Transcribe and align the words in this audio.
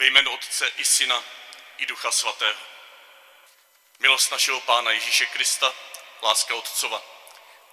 Ve 0.00 0.06
jménu 0.06 0.34
Otce 0.34 0.68
i 0.68 0.84
Syna 0.84 1.24
i 1.78 1.86
Ducha 1.86 2.12
Svatého. 2.12 2.60
Milost 3.98 4.30
našeho 4.30 4.60
Pána 4.60 4.90
Ježíše 4.90 5.26
Krista, 5.26 5.74
láska 6.22 6.54
Otcova 6.54 7.02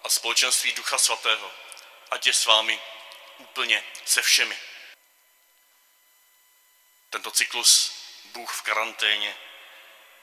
a 0.03 0.09
společenství 0.09 0.71
Ducha 0.71 0.97
Svatého, 0.97 1.51
ať 2.11 2.27
je 2.27 2.33
s 2.33 2.45
vámi 2.45 2.81
úplně 3.37 3.83
se 4.05 4.21
všemi. 4.21 4.59
Tento 7.09 7.31
cyklus 7.31 7.93
Bůh 8.23 8.53
v 8.53 8.61
karanténě 8.61 9.37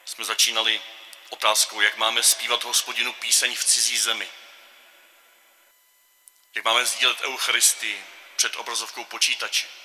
jsme 0.04 0.24
začínali 0.24 0.80
otázkou, 1.28 1.80
jak 1.80 1.96
máme 1.96 2.22
zpívat 2.22 2.64
hospodinu 2.64 3.12
píseň 3.12 3.54
v 3.54 3.64
cizí 3.64 3.98
zemi. 3.98 4.28
Jak 6.54 6.64
máme 6.64 6.86
sdílet 6.86 7.20
Eucharistii 7.20 8.04
před 8.36 8.56
obrazovkou 8.56 9.04
počítače. 9.04 9.83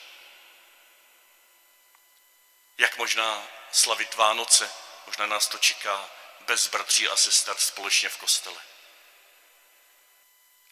Jak 2.79 2.97
možná 2.97 3.47
slavit 3.71 4.15
Vánoce, 4.15 4.71
možná 5.06 5.25
nás 5.25 5.47
to 5.47 5.57
čeká 5.57 6.10
bez 6.39 6.68
bratří 6.68 7.07
a 7.07 7.15
sester 7.15 7.56
společně 7.57 8.10
v 8.10 8.18
kostele. 8.18 8.61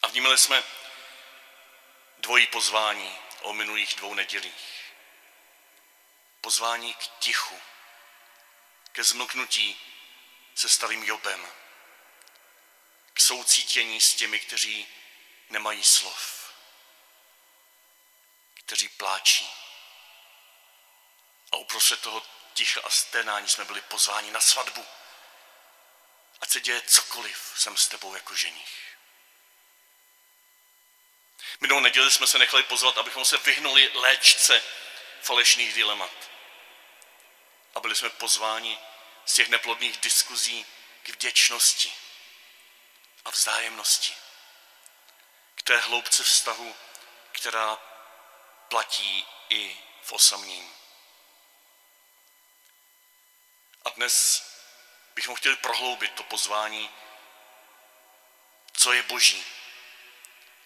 A 0.02 0.06
vnímali 0.08 0.38
jsme 0.38 0.64
dvojí 2.18 2.46
pozvání 2.46 3.18
o 3.40 3.52
minulých 3.52 3.94
dvou 3.94 4.14
nedělích. 4.14 4.92
Pozvání 6.40 6.94
k 6.94 7.06
tichu, 7.18 7.60
ke 8.92 9.04
zmlknutí 9.04 9.80
se 10.54 10.68
starým 10.68 11.04
Jobem, 11.04 11.48
k 13.12 13.20
soucítění 13.20 14.00
s 14.00 14.14
těmi, 14.14 14.38
kteří 14.38 14.88
nemají 15.50 15.84
slov, 15.84 16.52
kteří 18.54 18.88
pláčí. 18.88 19.67
Uprostřed 21.58 22.00
toho 22.00 22.22
ticha 22.54 22.80
a 22.84 22.90
sténání 22.90 23.48
jsme 23.48 23.64
byli 23.64 23.80
pozváni 23.80 24.30
na 24.30 24.40
svatbu. 24.40 24.86
Ať 26.40 26.50
se 26.50 26.60
děje 26.60 26.80
cokoliv, 26.80 27.52
jsem 27.56 27.76
s 27.76 27.88
tebou 27.88 28.14
jako 28.14 28.34
ženich. 28.34 28.96
Minulou 31.60 31.80
neděli 31.80 32.10
jsme 32.10 32.26
se 32.26 32.38
nechali 32.38 32.62
pozvat, 32.62 32.98
abychom 32.98 33.24
se 33.24 33.36
vyhnuli 33.38 33.90
léčce 33.94 34.62
falešných 35.22 35.74
dilemat. 35.74 36.30
A 37.74 37.80
byli 37.80 37.94
jsme 37.94 38.10
pozváni 38.10 38.78
z 39.26 39.34
těch 39.34 39.48
neplodných 39.48 39.96
diskuzí 39.96 40.66
k 41.02 41.08
vděčnosti 41.08 41.92
a 43.24 43.30
vzájemnosti. 43.30 44.14
K 45.54 45.62
té 45.62 45.78
hloubce 45.78 46.24
vztahu, 46.24 46.76
která 47.32 47.78
platí 48.68 49.26
i 49.48 49.78
v 50.02 50.12
osamění. 50.12 50.74
A 53.84 53.90
dnes 53.90 54.44
bychom 55.14 55.34
chtěli 55.34 55.56
prohloubit 55.56 56.12
to 56.14 56.22
pozvání, 56.22 56.90
co 58.72 58.92
je 58.92 59.02
boží. 59.02 59.44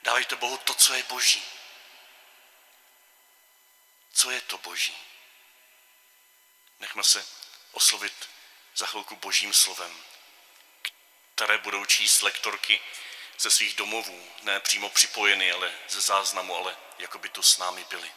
Dávejte 0.02 0.36
Bohu 0.36 0.56
to, 0.56 0.74
co 0.74 0.94
je 0.94 1.02
boží. 1.02 1.42
Co 4.12 4.30
je 4.30 4.40
to 4.40 4.58
boží? 4.58 4.96
Nechme 6.80 7.04
se 7.04 7.26
oslovit 7.72 8.28
za 8.74 8.86
chvilku 8.86 9.16
božím 9.16 9.54
slovem, 9.54 10.04
které 11.34 11.58
budou 11.58 11.84
číst 11.84 12.22
lektorky 12.22 12.80
ze 13.38 13.50
svých 13.50 13.74
domovů, 13.74 14.28
ne 14.42 14.60
přímo 14.60 14.88
připojeny, 14.88 15.52
ale 15.52 15.74
ze 15.88 16.00
záznamu, 16.00 16.56
ale 16.56 16.76
jako 16.98 17.18
by 17.18 17.28
tu 17.28 17.42
s 17.42 17.58
námi 17.58 17.84
byli. 17.84 18.12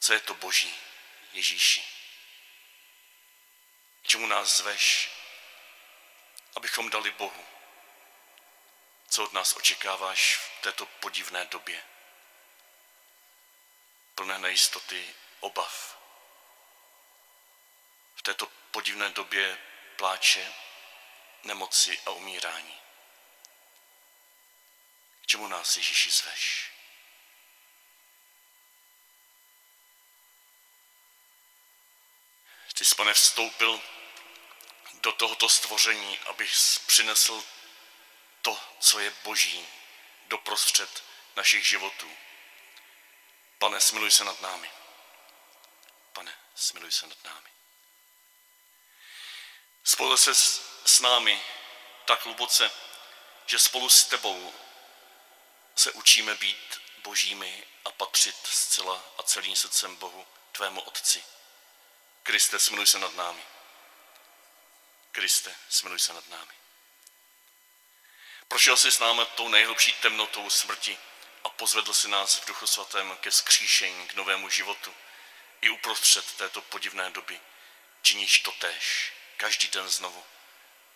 Co 0.00 0.12
je 0.12 0.20
to 0.20 0.34
boží, 0.34 0.74
Ježíši? 1.32 1.91
Čemu 4.12 4.26
nás 4.26 4.56
zveš, 4.56 5.10
abychom 6.56 6.90
dali 6.90 7.10
Bohu? 7.10 7.46
Co 9.08 9.24
od 9.24 9.32
nás 9.32 9.56
očekáváš 9.56 10.36
v 10.36 10.62
této 10.62 10.86
podivné 10.86 11.44
době? 11.44 11.82
Plné 14.14 14.38
nejistoty, 14.38 15.14
obav. 15.40 15.98
V 18.16 18.22
této 18.22 18.46
podivné 18.46 19.10
době 19.10 19.58
pláče, 19.96 20.54
nemoci 21.44 22.00
a 22.06 22.10
umírání. 22.10 22.80
K 25.22 25.26
čemu 25.26 25.48
nás 25.48 25.76
Ježíši 25.76 26.10
zveš? 26.10 26.72
Ty 32.82 32.86
jsi, 32.86 32.94
pane, 32.94 33.14
vstoupil 33.14 33.82
do 34.92 35.12
tohoto 35.12 35.48
stvoření, 35.48 36.18
abys 36.18 36.78
přinesl 36.86 37.44
to, 38.42 38.60
co 38.80 39.00
je 39.00 39.14
boží, 39.24 39.68
do 40.26 40.38
prostřed 40.38 41.04
našich 41.36 41.66
životů. 41.66 42.16
Pane, 43.58 43.80
smiluj 43.80 44.10
se 44.10 44.24
nad 44.24 44.40
námi. 44.40 44.70
Pane, 46.12 46.38
smiluj 46.54 46.92
se 46.92 47.06
nad 47.06 47.24
námi. 47.24 47.50
Spolu 49.84 50.16
se 50.16 50.34
s 50.84 51.00
námi 51.00 51.42
tak 52.04 52.24
hluboce, 52.24 52.70
že 53.46 53.58
spolu 53.58 53.88
s 53.88 54.04
tebou 54.04 54.54
se 55.76 55.92
učíme 55.92 56.34
být 56.34 56.80
božími 56.98 57.64
a 57.84 57.90
patřit 57.90 58.36
zcela 58.46 59.04
a 59.18 59.22
celým 59.22 59.56
srdcem 59.56 59.96
Bohu, 59.96 60.26
tvému 60.52 60.80
Otci. 60.80 61.24
Kriste, 62.22 62.58
smiluj 62.58 62.86
se 62.86 62.98
nad 62.98 63.14
námi. 63.14 63.42
Kriste, 65.12 65.56
smiluj 65.68 65.98
se 65.98 66.12
nad 66.12 66.28
námi. 66.28 66.54
Prošel 68.48 68.76
jsi 68.76 68.90
s 68.90 68.98
námi 68.98 69.22
tou 69.34 69.48
nejhlubší 69.48 69.92
temnotou 69.92 70.50
smrti 70.50 70.98
a 71.44 71.48
pozvedl 71.48 71.92
si 71.92 72.08
nás 72.08 72.36
v 72.36 72.46
Duchu 72.46 72.66
Svatém 72.66 73.16
ke 73.16 73.32
skříšení, 73.32 74.08
k 74.08 74.14
novému 74.14 74.48
životu. 74.48 74.94
I 75.60 75.70
uprostřed 75.70 76.32
této 76.32 76.62
podivné 76.62 77.10
doby 77.10 77.40
činíš 78.02 78.38
to 78.38 78.52
též, 78.52 79.12
každý 79.36 79.68
den 79.68 79.88
znovu, 79.88 80.24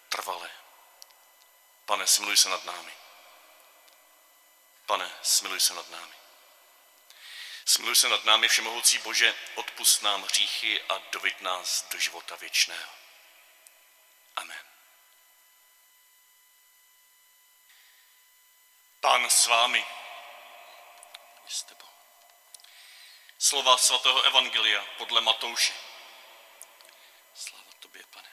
trvale. 0.09 0.51
Pane, 1.85 2.07
smiluj 2.07 2.37
se 2.37 2.49
nad 2.49 2.65
námi. 2.65 2.93
Pane, 4.87 5.11
smiluj 5.23 5.61
se 5.61 5.75
nad 5.75 5.91
námi. 5.91 6.15
Smiluj 7.65 7.97
se 7.97 8.09
nad 8.09 8.25
námi, 8.25 8.49
Všemohoucí 8.49 8.99
Bože, 8.99 9.35
odpust 9.55 10.03
nám 10.03 10.23
hříchy 10.23 10.83
a 10.83 10.99
dovid 10.99 11.41
nás 11.41 11.89
do 11.91 11.99
života 11.99 12.37
věčného. 12.37 13.06
Amen. 14.37 14.67
Pán 19.01 19.31
s 19.31 19.47
vámi. 19.47 19.87
S 21.49 21.63
tebou. 21.63 21.87
Slova 23.39 23.79
svatého 23.79 24.23
Evangelia 24.23 24.87
podle 24.99 25.21
Matouše. 25.21 25.75
Sláva 27.35 27.73
tobě, 27.81 28.03
pane. 28.11 28.29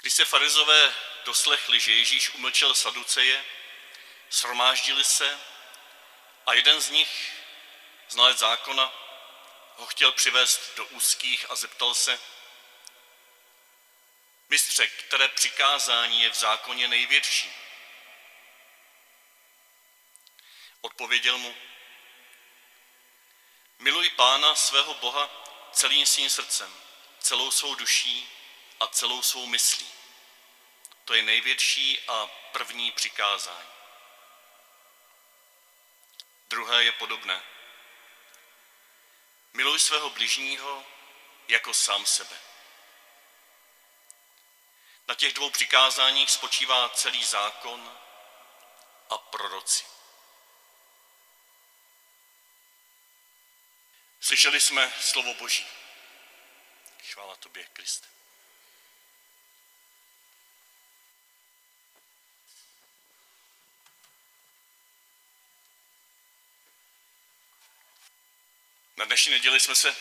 Když 0.00 0.12
se 0.12 0.24
farizové 0.24 0.94
doslechli, 1.24 1.80
že 1.80 1.92
Ježíš 1.92 2.34
umlčel 2.34 2.74
saduceje, 2.74 3.44
shromáždili 4.30 5.04
se 5.04 5.40
a 6.46 6.54
jeden 6.54 6.80
z 6.80 6.90
nich, 6.90 7.32
znalec 8.08 8.38
zákona, 8.38 8.92
ho 9.76 9.86
chtěl 9.86 10.12
přivést 10.12 10.76
do 10.76 10.84
úzkých 10.86 11.50
a 11.50 11.54
zeptal 11.54 11.94
se, 11.94 12.20
mistře, 14.50 14.86
které 14.86 15.28
přikázání 15.28 16.22
je 16.22 16.30
v 16.30 16.34
zákoně 16.34 16.88
největší? 16.88 17.52
Odpověděl 20.80 21.38
mu, 21.38 21.56
miluj 23.78 24.10
pána 24.10 24.54
svého 24.54 24.94
Boha 24.94 25.30
celým 25.72 26.06
svým 26.06 26.30
srdcem, 26.30 26.74
celou 27.18 27.50
svou 27.50 27.74
duší 27.74 28.28
a 28.80 28.86
celou 28.86 29.22
svou 29.22 29.46
myslí. 29.46 29.88
To 31.04 31.14
je 31.14 31.22
největší 31.22 32.00
a 32.08 32.26
první 32.26 32.92
přikázání. 32.92 33.68
Druhé 36.50 36.84
je 36.84 36.92
podobné. 36.92 37.42
Miluj 39.52 39.78
svého 39.78 40.10
bližního 40.10 40.86
jako 41.48 41.74
sám 41.74 42.06
sebe. 42.06 42.49
Na 45.10 45.14
těch 45.14 45.32
dvou 45.32 45.50
přikázáních 45.50 46.30
spočívá 46.30 46.88
celý 46.88 47.24
zákon 47.24 47.98
a 49.10 49.18
proroci. 49.18 49.84
Slyšeli 54.20 54.60
jsme 54.60 54.92
slovo 55.00 55.34
Boží. 55.34 55.66
Chvála 57.12 57.36
tobě, 57.36 57.64
Kriste. 57.72 58.08
Na 68.96 69.04
dnešní 69.04 69.32
neděli 69.32 69.60
jsme 69.60 69.74
se 69.74 69.96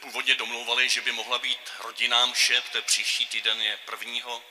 původně 0.00 0.34
domlouvali, 0.34 0.88
že 0.88 1.00
by 1.00 1.12
mohla 1.12 1.38
být 1.38 1.72
rodinám 1.78 2.30
mše, 2.30 2.60
protože 2.60 2.82
příští 2.82 3.26
týden 3.26 3.62
je 3.62 3.76
prvního, 3.76 4.44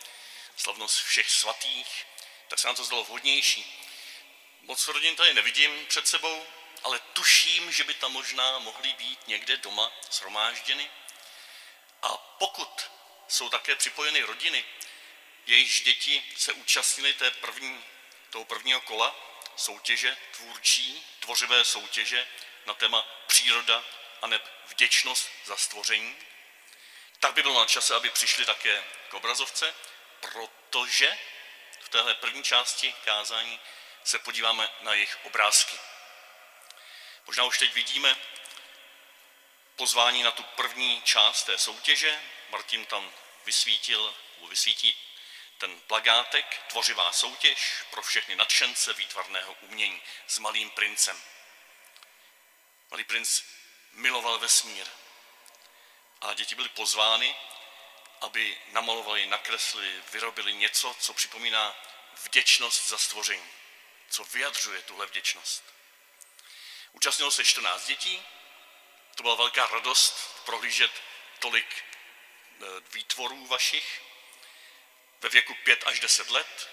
slavnost 0.55 1.03
všech 1.03 1.29
svatých, 1.29 2.05
tak 2.47 2.59
se 2.59 2.67
nám 2.67 2.75
to 2.75 2.83
zdalo 2.83 3.03
vhodnější. 3.03 3.85
Moc 4.61 4.87
rodin 4.87 5.15
tady 5.15 5.33
nevidím 5.33 5.85
před 5.85 6.07
sebou, 6.07 6.45
ale 6.83 6.99
tuším, 6.99 7.71
že 7.71 7.83
by 7.83 7.93
tam 7.93 8.11
možná 8.11 8.59
mohly 8.59 8.93
být 8.93 9.27
někde 9.27 9.57
doma 9.57 9.91
shromážděny. 10.11 10.89
A 12.01 12.17
pokud 12.17 12.91
jsou 13.27 13.49
také 13.49 13.75
připojeny 13.75 14.21
rodiny, 14.21 14.65
jejichž 15.45 15.81
děti 15.81 16.23
se 16.37 16.53
účastnily 16.53 17.13
té 17.13 17.31
první, 17.31 17.83
toho 18.29 18.45
prvního 18.45 18.81
kola 18.81 19.15
soutěže 19.55 20.17
tvůrčí, 20.31 21.05
tvořivé 21.19 21.65
soutěže 21.65 22.27
na 22.65 22.73
téma 22.73 23.07
příroda 23.27 23.83
a 24.21 24.27
neb 24.27 24.51
vděčnost 24.65 25.29
za 25.45 25.57
stvoření, 25.57 26.17
tak 27.19 27.33
by 27.33 27.41
bylo 27.41 27.59
na 27.59 27.65
čase, 27.65 27.95
aby 27.95 28.09
přišli 28.09 28.45
také 28.45 28.83
k 29.09 29.13
obrazovce, 29.13 29.75
protože 30.19 31.17
v 31.81 31.89
téhle 31.89 32.13
první 32.15 32.43
části 32.43 32.93
kázání 33.05 33.59
se 34.03 34.19
podíváme 34.19 34.69
na 34.81 34.93
jejich 34.93 35.17
obrázky. 35.23 35.79
Možná 37.27 37.43
už 37.43 37.57
teď 37.57 37.73
vidíme 37.73 38.15
pozvání 39.75 40.23
na 40.23 40.31
tu 40.31 40.43
první 40.43 41.01
část 41.01 41.43
té 41.43 41.57
soutěže. 41.57 42.21
Martin 42.49 42.85
tam 42.85 43.13
vysvítil, 43.45 44.15
vysvítí 44.49 44.97
ten 45.57 45.79
plagátek, 45.79 46.61
tvořivá 46.67 47.11
soutěž 47.11 47.83
pro 47.89 48.01
všechny 48.01 48.35
nadšence 48.35 48.93
výtvarného 48.93 49.55
umění 49.61 50.01
s 50.27 50.37
malým 50.37 50.69
princem. 50.69 51.23
Malý 52.91 53.03
princ 53.03 53.41
miloval 53.91 54.39
vesmír. 54.39 54.87
A 56.21 56.33
děti 56.33 56.55
byly 56.55 56.69
pozvány, 56.69 57.35
aby 58.21 58.57
namalovali, 58.71 59.25
nakreslili, 59.25 60.01
vyrobili 60.11 60.53
něco, 60.53 60.95
co 60.99 61.13
připomíná 61.13 61.75
vděčnost 62.23 62.89
za 62.89 62.97
stvoření, 62.97 63.51
co 64.09 64.23
vyjadřuje 64.23 64.81
tuhle 64.81 65.05
vděčnost. 65.05 65.63
Účastnilo 66.91 67.31
se 67.31 67.45
14 67.45 67.87
dětí, 67.87 68.23
to 69.15 69.23
byla 69.23 69.35
velká 69.35 69.67
radost 69.67 70.41
prohlížet 70.45 70.91
tolik 71.39 71.75
e, 71.75 72.65
výtvorů 72.93 73.47
vašich. 73.47 74.01
Ve 75.21 75.29
věku 75.29 75.55
5 75.63 75.83
až 75.87 75.99
10 75.99 76.29
let, 76.29 76.69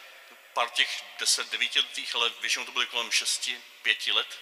pár 0.53 0.71
těch 0.71 1.05
10, 1.19 1.51
9 1.51 1.77
letých, 1.77 2.15
ale 2.15 2.31
většinou 2.31 2.65
to 2.65 2.73
byly 2.73 2.87
kolem 2.87 3.13
6, 3.13 3.51
5 3.83 4.07
let, 4.07 4.39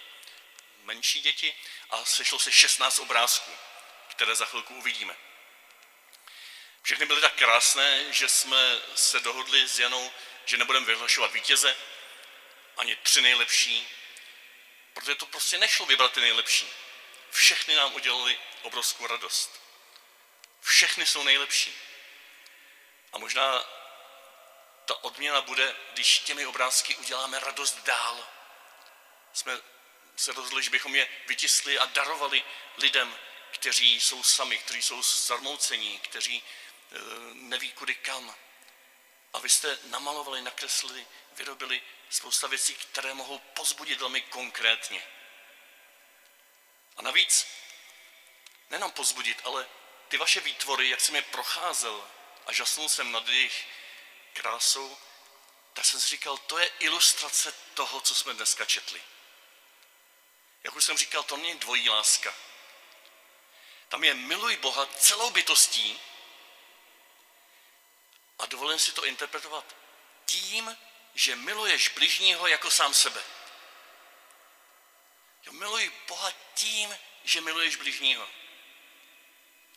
menší 0.83 1.21
děti 1.21 1.55
a 1.89 2.05
sešlo 2.05 2.39
se 2.39 2.51
16 2.51 2.99
obrázků, 2.99 3.51
které 4.07 4.35
za 4.35 4.45
chvilku 4.45 4.75
uvidíme. 4.75 5.15
Všechny 6.81 7.05
byly 7.05 7.21
tak 7.21 7.35
krásné, 7.35 8.13
že 8.13 8.29
jsme 8.29 8.79
se 8.95 9.19
dohodli 9.19 9.67
s 9.67 9.79
Janou, 9.79 10.11
že 10.45 10.57
nebudeme 10.57 10.85
vyhlašovat 10.85 11.31
vítěze, 11.31 11.75
ani 12.77 12.95
tři 12.95 13.21
nejlepší, 13.21 13.87
protože 14.93 15.15
to 15.15 15.25
prostě 15.25 15.57
nešlo 15.57 15.85
vybrat 15.85 16.11
ty 16.11 16.21
nejlepší. 16.21 16.69
Všechny 17.31 17.75
nám 17.75 17.93
udělali 17.93 18.39
obrovskou 18.61 19.07
radost. 19.07 19.61
Všechny 20.61 21.05
jsou 21.05 21.23
nejlepší. 21.23 21.75
A 23.13 23.17
možná 23.17 23.65
ta 24.85 25.03
odměna 25.03 25.41
bude, 25.41 25.75
když 25.93 26.19
těmi 26.19 26.45
obrázky 26.45 26.95
uděláme 26.95 27.39
radost 27.39 27.77
dál. 27.83 28.27
Jsme 29.33 29.61
se 30.15 30.33
rozhodli, 30.33 30.63
že 30.63 30.69
bychom 30.69 30.95
je 30.95 31.07
vytiskli 31.27 31.79
a 31.79 31.85
darovali 31.85 32.43
lidem, 32.77 33.17
kteří 33.51 34.01
jsou 34.01 34.23
sami, 34.23 34.57
kteří 34.57 34.81
jsou 34.81 35.03
zarmoucení, 35.03 35.99
kteří 35.99 36.43
e, 36.43 36.43
neví 37.33 37.71
kudy 37.71 37.95
kam. 37.95 38.35
A 39.33 39.39
vy 39.39 39.49
jste 39.49 39.79
namalovali, 39.83 40.41
nakreslili, 40.41 41.07
vyrobili 41.31 41.81
spousta 42.09 42.47
věcí, 42.47 42.75
které 42.75 43.13
mohou 43.13 43.39
pozbudit 43.39 43.99
velmi 43.99 44.21
konkrétně. 44.21 45.07
A 46.97 47.01
navíc, 47.01 47.47
nejenom 48.69 48.91
pozbudit, 48.91 49.41
ale 49.43 49.67
ty 50.07 50.17
vaše 50.17 50.39
výtvory, 50.39 50.89
jak 50.89 51.01
jsem 51.01 51.15
je 51.15 51.21
procházel 51.21 52.09
a 52.45 52.53
žasnul 52.53 52.89
jsem 52.89 53.11
nad 53.11 53.27
jejich 53.27 53.65
krásou, 54.33 54.97
tak 55.73 55.85
jsem 55.85 55.99
si 55.99 56.09
říkal, 56.09 56.37
to 56.37 56.57
je 56.57 56.71
ilustrace 56.79 57.53
toho, 57.73 58.01
co 58.01 58.15
jsme 58.15 58.33
dneska 58.33 58.65
četli. 58.65 59.01
Jak 60.65 60.75
už 60.75 60.85
jsem 60.85 60.97
říkal, 60.97 61.23
to 61.23 61.37
není 61.37 61.59
dvojí 61.59 61.89
láska. 61.89 62.35
Tam 63.89 64.03
je 64.03 64.13
miluj 64.13 64.57
Boha 64.57 64.85
celou 64.85 65.29
bytostí 65.29 65.99
a 68.39 68.45
dovolím 68.45 68.79
si 68.79 68.91
to 68.91 69.05
interpretovat 69.05 69.75
tím, 70.25 70.77
že 71.15 71.35
miluješ 71.35 71.89
bližního 71.89 72.47
jako 72.47 72.71
sám 72.71 72.93
sebe. 72.93 73.23
Jo, 75.45 75.51
miluj 75.51 75.91
Boha 76.07 76.33
tím, 76.53 76.97
že 77.23 77.41
miluješ 77.41 77.75
bližního. 77.75 78.29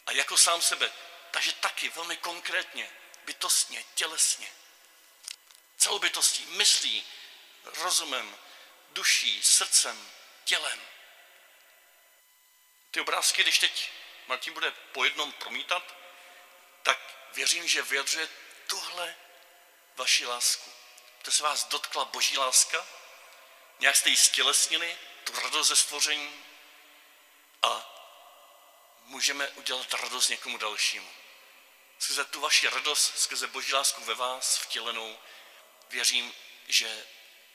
A 0.07 0.13
jako 0.13 0.37
sám 0.37 0.63
sebe. 0.63 0.93
Takže 1.31 1.53
taky 1.53 1.89
velmi 1.89 2.17
konkrétně, 2.17 2.91
bytostně, 3.25 3.85
tělesně. 3.95 4.53
Celou 5.77 5.99
bytostí, 5.99 6.47
myslí, 6.47 7.05
rozumem, 7.65 8.37
duší, 8.91 9.43
srdcem, 9.43 10.11
tělem. 10.49 10.81
Ty 12.91 13.01
obrázky, 13.01 13.43
když 13.43 13.59
teď 13.59 13.91
Martin 14.27 14.53
bude 14.53 14.71
po 14.71 15.05
jednom 15.05 15.33
promítat, 15.33 15.95
tak 16.83 16.99
věřím, 17.35 17.69
že 17.69 17.83
vyjadřuje 17.83 18.29
tuhle 18.67 19.17
vaši 19.97 20.27
lásku. 20.27 20.73
To 21.23 21.31
se 21.33 21.43
vás 21.43 21.69
dotkla 21.69 22.05
boží 22.05 22.39
láska, 22.39 22.87
nějak 23.81 23.97
jste 23.97 24.11
ji 24.11 24.17
stělesnili, 24.17 24.99
tu 25.25 25.41
radost 25.41 25.69
ze 25.69 25.77
stvoření 25.77 26.45
a 27.63 27.95
můžeme 29.05 29.49
udělat 29.49 29.95
radost 29.95 30.29
někomu 30.29 30.59
dalšímu. 30.59 31.11
Skrze 31.99 32.25
tu 32.25 32.41
vaši 32.41 32.69
radost, 32.69 33.19
skrze 33.19 33.47
boží 33.47 33.75
lásku 33.75 34.05
ve 34.05 34.15
vás 34.15 34.59
vtělenou, 34.59 35.19
věřím, 35.91 36.35
že 36.69 37.07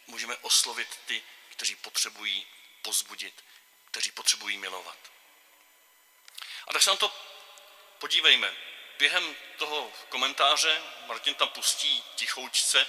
můžeme 0.08 0.38
oslovit 0.38 1.00
ty, 1.06 1.24
kteří 1.50 1.76
potřebují 1.76 2.48
pozbudit, 2.84 3.44
kteří 3.92 4.12
potřebují 4.12 4.58
milovat. 4.58 4.98
A 6.68 6.74
tak 6.74 6.84
se 6.84 6.90
na 6.90 6.96
to 6.96 7.14
podívejme. 8.00 8.56
Během 8.98 9.36
toho 9.58 9.92
komentáře 10.10 10.82
Martin 11.06 11.36
tam 11.36 11.50
pustí 11.50 12.04
tichoučce 12.16 12.88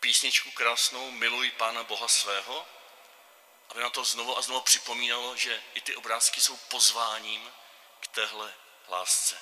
písničku 0.00 0.50
krásnou 0.50 1.10
Miluj 1.10 1.50
Pána 1.50 1.82
Boha 1.82 2.08
svého, 2.08 2.66
aby 3.68 3.80
na 3.80 3.90
to 3.90 4.04
znovu 4.04 4.38
a 4.38 4.42
znovu 4.42 4.60
připomínalo, 4.60 5.36
že 5.36 5.62
i 5.74 5.80
ty 5.80 5.96
obrázky 5.96 6.40
jsou 6.40 6.56
pozváním 6.56 7.52
k 8.00 8.06
téhle 8.06 8.54
lásce. 8.88 9.38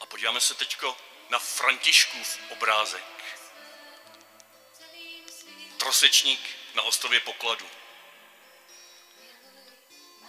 A 0.00 0.06
podíváme 0.06 0.40
se 0.40 0.54
teď 0.54 0.76
na 1.28 1.38
Františkův 1.38 2.38
obrázek. 2.50 3.13
Trosečník 5.84 6.40
na 6.74 6.82
ostrově 6.82 7.20
pokladu. 7.20 7.70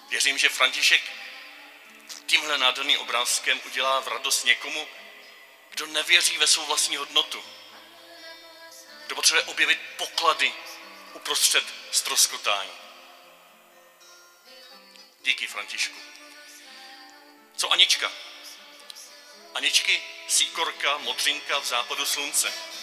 Věřím, 0.09 0.37
že 0.37 0.49
František 0.49 1.01
tímhle 2.25 2.57
nádherným 2.57 2.99
obrázkem 2.99 3.61
udělá 3.65 3.99
v 3.99 4.07
radost 4.07 4.43
někomu, 4.43 4.87
kdo 5.69 5.87
nevěří 5.87 6.37
ve 6.37 6.47
svou 6.47 6.65
vlastní 6.65 6.97
hodnotu, 6.97 7.43
kdo 9.05 9.15
potřebuje 9.15 9.43
objevit 9.43 9.79
poklady 9.97 10.53
uprostřed 11.13 11.63
stroskotání. 11.91 12.71
Díky, 15.21 15.47
Františku. 15.47 15.99
Co 17.57 17.71
Anička? 17.71 18.11
Aničky, 19.53 20.03
síkorka, 20.27 20.97
modřinka 20.97 21.59
v 21.59 21.65
západu 21.65 22.05
slunce. 22.05 22.74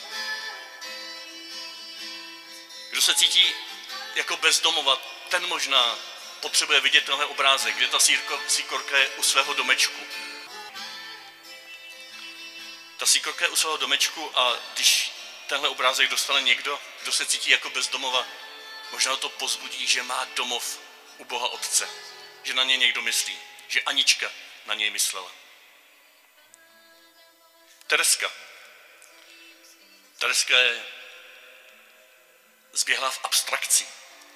Kdo 2.93 3.03
se 3.03 3.15
cítí 3.15 3.55
jako 4.15 4.37
bezdomova, 4.37 4.97
ten 5.29 5.47
možná 5.47 5.99
potřebuje 6.41 6.81
vidět 6.81 7.05
tenhle 7.05 7.27
obrázek, 7.27 7.77
kde 7.77 7.89
ta 7.89 7.99
síkorka 8.49 8.99
je 8.99 9.09
u 9.09 9.23
svého 9.23 9.55
domečku. 9.55 10.07
Ta 12.97 13.07
síkorka 13.07 13.45
je 13.45 13.51
u 13.51 13.57
svého 13.57 13.77
domečku 13.77 14.39
a 14.39 14.57
když 14.75 15.13
tenhle 15.47 15.69
obrázek 15.69 16.11
dostane 16.11 16.43
někdo, 16.43 16.81
kdo 17.03 17.13
se 17.13 17.27
cítí 17.27 17.51
jako 17.51 17.71
bezdomova, 17.71 18.27
možná 18.91 19.17
to 19.17 19.29
pozbudí, 19.29 19.87
že 19.87 20.03
má 20.03 20.25
domov 20.25 20.81
u 21.19 21.25
Boha 21.25 21.49
Otce, 21.49 21.89
že 22.43 22.55
na 22.55 22.65
ně 22.65 22.77
někdo 22.77 23.03
myslí, 23.03 23.39
že 23.69 23.81
Anička 23.81 24.33
na 24.67 24.75
něj 24.75 24.91
myslela. 24.91 25.33
Tereska. 27.87 28.33
Tereska 30.19 30.59
je 30.59 31.02
zběhla 32.73 33.11
v 33.11 33.21
abstrakci. 33.25 33.87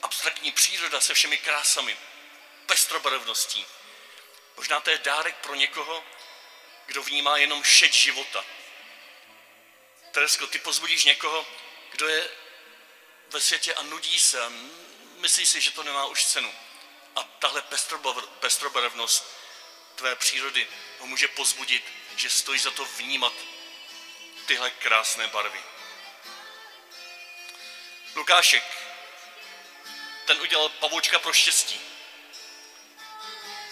abstraktní 0.03 0.53
příroda 0.53 1.01
se 1.01 1.15
všemi 1.15 1.39
krásami, 1.39 1.97
pestrobarevností. 2.67 3.67
Možná 4.57 4.81
to 4.81 4.91
je 4.91 4.99
dárek 4.99 5.37
pro 5.37 5.55
někoho, 5.55 6.05
kdo 6.87 7.03
vnímá 7.03 7.37
jenom 7.37 7.65
šeť 7.65 7.95
života. 7.95 8.45
Teresko, 10.13 10.47
ty 10.47 10.59
pozbudíš 10.59 11.05
někoho, 11.05 11.47
kdo 11.91 12.09
je 12.09 12.31
ve 13.31 13.41
světě 13.41 13.75
a 13.75 13.83
nudí 13.83 14.19
se 14.19 14.45
a 14.45 14.53
myslí 15.17 15.47
si, 15.47 15.61
že 15.61 15.71
to 15.71 15.83
nemá 15.83 16.07
už 16.07 16.25
cenu. 16.25 16.55
A 17.17 17.23
tahle 17.23 17.63
pestrobarevnost 18.41 19.37
tvé 19.95 20.17
přírody 20.17 20.69
ho 20.99 21.07
může 21.07 21.29
pozbudit, 21.29 21.85
že 22.17 22.31
stojí 22.31 22.61
za 22.61 22.71
to 22.71 22.85
vnímat 22.85 23.33
tyhle 24.47 24.71
krásné 24.71 25.27
barvy. 25.27 25.63
Lukášek, 28.27 28.65
ten 30.25 30.41
udělal 30.41 30.69
pavoučka 30.69 31.19
pro 31.19 31.33
štěstí. 31.33 31.81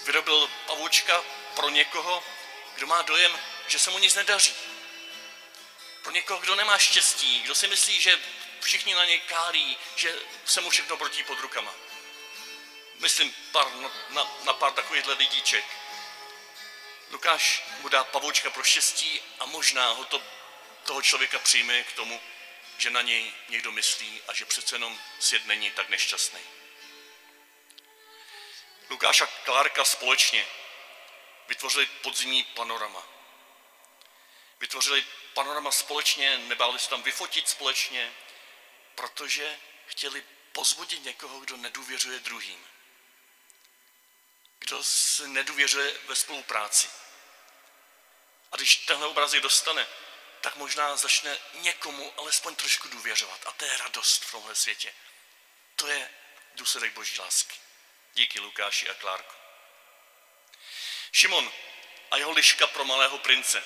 Vyrobil 0.05 0.49
pavoučka 0.67 1.23
pro 1.55 1.69
někoho, 1.69 2.23
kdo 2.75 2.87
má 2.87 3.01
dojem, 3.01 3.39
že 3.67 3.79
se 3.79 3.91
mu 3.91 3.97
nic 3.99 4.15
nedaří. 4.15 4.55
Pro 6.03 6.11
někoho, 6.11 6.39
kdo 6.39 6.55
nemá 6.55 6.77
štěstí, 6.77 7.41
kdo 7.41 7.55
si 7.55 7.67
myslí, 7.67 8.01
že 8.01 8.19
všichni 8.61 8.93
na 8.95 9.05
něj 9.05 9.19
kálí, 9.19 9.77
že 9.95 10.19
se 10.45 10.61
mu 10.61 10.69
všechno 10.69 10.97
brotí 10.97 11.23
pod 11.23 11.39
rukama. 11.39 11.73
Myslím 12.99 13.35
pár, 13.51 13.67
na, 14.09 14.27
na, 14.43 14.53
pár 14.53 14.71
takovýchhle 14.71 15.13
lidíček. 15.13 15.65
Lukáš 17.11 17.63
mu 17.81 17.89
dá 17.89 18.03
pavoučka 18.03 18.49
pro 18.49 18.63
štěstí 18.63 19.21
a 19.39 19.45
možná 19.45 19.91
ho 19.91 20.05
to, 20.05 20.21
toho 20.83 21.01
člověka 21.01 21.39
přijme 21.39 21.83
k 21.83 21.93
tomu, 21.93 22.21
že 22.77 22.89
na 22.89 23.01
něj 23.01 23.33
někdo 23.49 23.71
myslí 23.71 24.21
a 24.27 24.33
že 24.33 24.45
přece 24.45 24.75
jenom 24.75 24.99
svět 25.19 25.45
není 25.45 25.71
tak 25.71 25.89
nešťastný. 25.89 26.39
Lukáš 28.89 29.21
a 29.21 29.25
Klárka 29.25 29.85
společně 29.85 30.47
vytvořili 31.47 31.85
podzimní 31.85 32.43
panorama. 32.43 33.07
Vytvořili 34.59 35.05
panorama 35.33 35.71
společně, 35.71 36.37
nebáli 36.37 36.79
se 36.79 36.89
tam 36.89 37.03
vyfotit 37.03 37.49
společně, 37.49 38.13
protože 38.95 39.59
chtěli 39.87 40.23
pozbudit 40.51 41.03
někoho, 41.03 41.39
kdo 41.39 41.57
nedůvěřuje 41.57 42.19
druhým. 42.19 42.67
Kdo 44.59 44.83
se 44.83 45.27
nedůvěřuje 45.27 45.99
ve 46.07 46.15
spolupráci. 46.15 46.89
A 48.51 48.55
když 48.57 48.75
tenhle 48.75 49.07
obrazek 49.07 49.41
dostane, 49.41 49.87
tak 50.45 50.55
možná 50.55 50.97
začne 50.97 51.37
někomu 51.53 52.13
alespoň 52.17 52.55
trošku 52.55 52.87
důvěřovat. 52.87 53.47
A 53.47 53.51
to 53.51 53.65
je 53.65 53.77
radost 53.77 54.25
v 54.25 54.31
tomhle 54.31 54.55
světě. 54.55 54.93
To 55.75 55.87
je 55.87 56.09
důsledek 56.55 56.93
boží 56.93 57.19
lásky. 57.19 57.55
Díky 58.13 58.39
Lukáši 58.39 58.89
a 58.89 58.93
Klárku. 58.93 59.33
Šimon 61.11 61.51
a 62.11 62.17
jeho 62.17 62.31
liška 62.31 62.67
pro 62.67 62.85
malého 62.85 63.17
prince. 63.17 63.63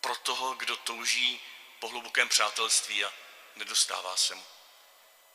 Pro 0.00 0.16
toho, 0.16 0.54
kdo 0.54 0.76
touží 0.76 1.40
po 1.78 1.88
hlubokém 1.88 2.28
přátelství 2.28 3.04
a 3.04 3.12
nedostává 3.56 4.16
se 4.16 4.34
mu. 4.34 4.46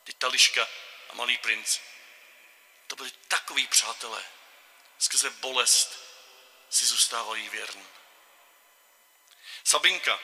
Teď 0.04 0.18
ta 0.18 0.28
liška 0.28 0.68
a 1.10 1.14
malý 1.14 1.38
princ, 1.38 1.80
to 2.88 2.96
byli 2.96 3.12
takový 3.12 3.68
přátelé. 3.68 4.24
Skrze 5.00 5.30
bolest 5.30 6.00
si 6.70 6.86
zůstávají 6.86 7.50
věrní. 7.50 7.88
Sabinka, 9.64 10.20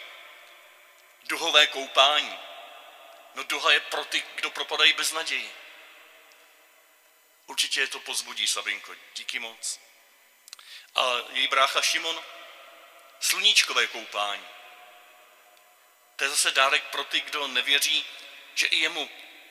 duhové 1.24 1.68
koupání. 1.68 2.40
No 3.36 3.44
duha 3.44 3.72
je 3.72 3.80
pro 3.80 4.06
ty, 4.06 4.24
kdo 4.36 4.52
propadají 4.52 4.94
bez 4.94 5.12
naději. 5.12 5.52
Určitě 7.46 7.82
je 7.82 7.88
to 7.88 8.00
pozbudí, 8.00 8.48
Sabinko, 8.48 8.96
díky 9.16 9.40
moc. 9.40 9.80
A 10.96 11.14
její 11.32 11.48
brácha 11.48 11.82
Šimon, 11.82 12.24
sluníčkové 13.20 13.88
koupání. 13.88 14.46
To 16.16 16.24
je 16.24 16.30
zase 16.30 16.52
dárek 16.52 16.84
pro 16.84 17.04
ty, 17.04 17.22
kdo 17.22 17.48
nevěří, 17.48 18.06
že 18.56 18.68
i 18.68 18.76
jemu 18.76 19.10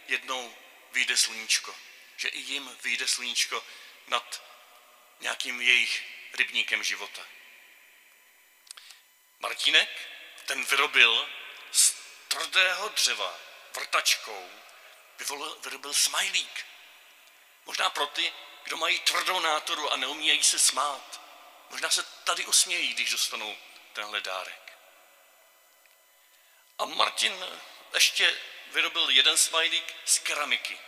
jednou 0.09 0.57
vyjde 0.93 1.17
sluníčko. 1.17 1.77
Že 2.17 2.29
i 2.29 2.39
jim 2.39 2.79
vyjde 2.83 3.09
sluníčko 3.09 3.65
nad 4.07 4.43
nějakým 5.21 5.61
jejich 5.61 6.05
rybníkem 6.33 6.85
života. 6.85 7.27
Martinek, 9.41 9.89
ten 10.47 10.65
vyrobil 10.65 11.29
z 11.73 11.95
tvrdého 12.29 12.89
dřeva 12.89 13.39
vrtačkou, 13.75 14.51
vyrobil 15.63 15.95
smajlík. 15.95 16.67
Možná 17.65 17.91
pro 17.91 18.07
ty, 18.07 18.33
kdo 18.65 18.77
mají 18.77 19.01
tvrdou 19.01 19.41
nátoru 19.41 19.93
a 19.93 19.97
neumějí 19.97 20.43
se 20.43 20.59
smát. 20.59 21.21
Možná 21.71 21.91
se 21.91 22.03
tady 22.03 22.47
usmějí, 22.47 22.95
když 22.95 23.11
dostanou 23.11 23.57
tenhle 23.93 24.21
dárek. 24.21 24.79
A 26.79 26.85
Martin 26.85 27.47
ještě 27.95 28.39
vyrobil 28.67 29.11
jeden 29.11 29.37
smajlík 29.37 29.95
z 30.05 30.19
keramiky. 30.19 30.79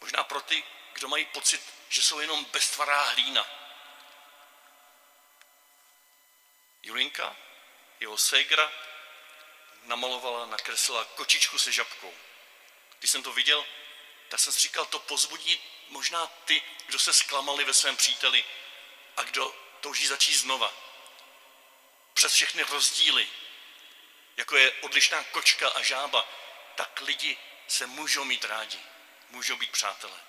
Možná 0.00 0.24
pro 0.24 0.40
ty, 0.40 0.64
kdo 0.92 1.08
mají 1.08 1.24
pocit, 1.24 1.74
že 1.88 2.02
jsou 2.02 2.20
jenom 2.20 2.44
beztvará 2.44 3.02
hlína. 3.02 3.57
Julinka, 6.82 7.36
jeho 8.00 8.18
ségra, 8.18 8.72
namalovala, 9.82 10.46
nakreslila 10.46 11.04
kočičku 11.04 11.58
se 11.58 11.72
žabkou. 11.72 12.14
Když 12.98 13.10
jsem 13.10 13.22
to 13.22 13.32
viděl, 13.32 13.66
tak 14.28 14.40
jsem 14.40 14.52
si 14.52 14.60
říkal, 14.60 14.86
to 14.86 14.98
pozbudí 14.98 15.60
možná 15.88 16.26
ty, 16.26 16.62
kdo 16.86 16.98
se 16.98 17.12
zklamali 17.12 17.64
ve 17.64 17.74
svém 17.74 17.96
příteli 17.96 18.44
a 19.16 19.22
kdo 19.22 19.54
touží 19.80 20.06
začít 20.06 20.34
znova. 20.34 20.74
Přes 22.14 22.32
všechny 22.32 22.62
rozdíly, 22.62 23.28
jako 24.36 24.56
je 24.56 24.72
odlišná 24.72 25.24
kočka 25.24 25.68
a 25.68 25.82
žába, 25.82 26.28
tak 26.74 27.00
lidi 27.00 27.38
se 27.68 27.86
můžou 27.86 28.24
mít 28.24 28.44
rádi, 28.44 28.78
můžou 29.30 29.56
být 29.56 29.72
přátelé. 29.72 30.20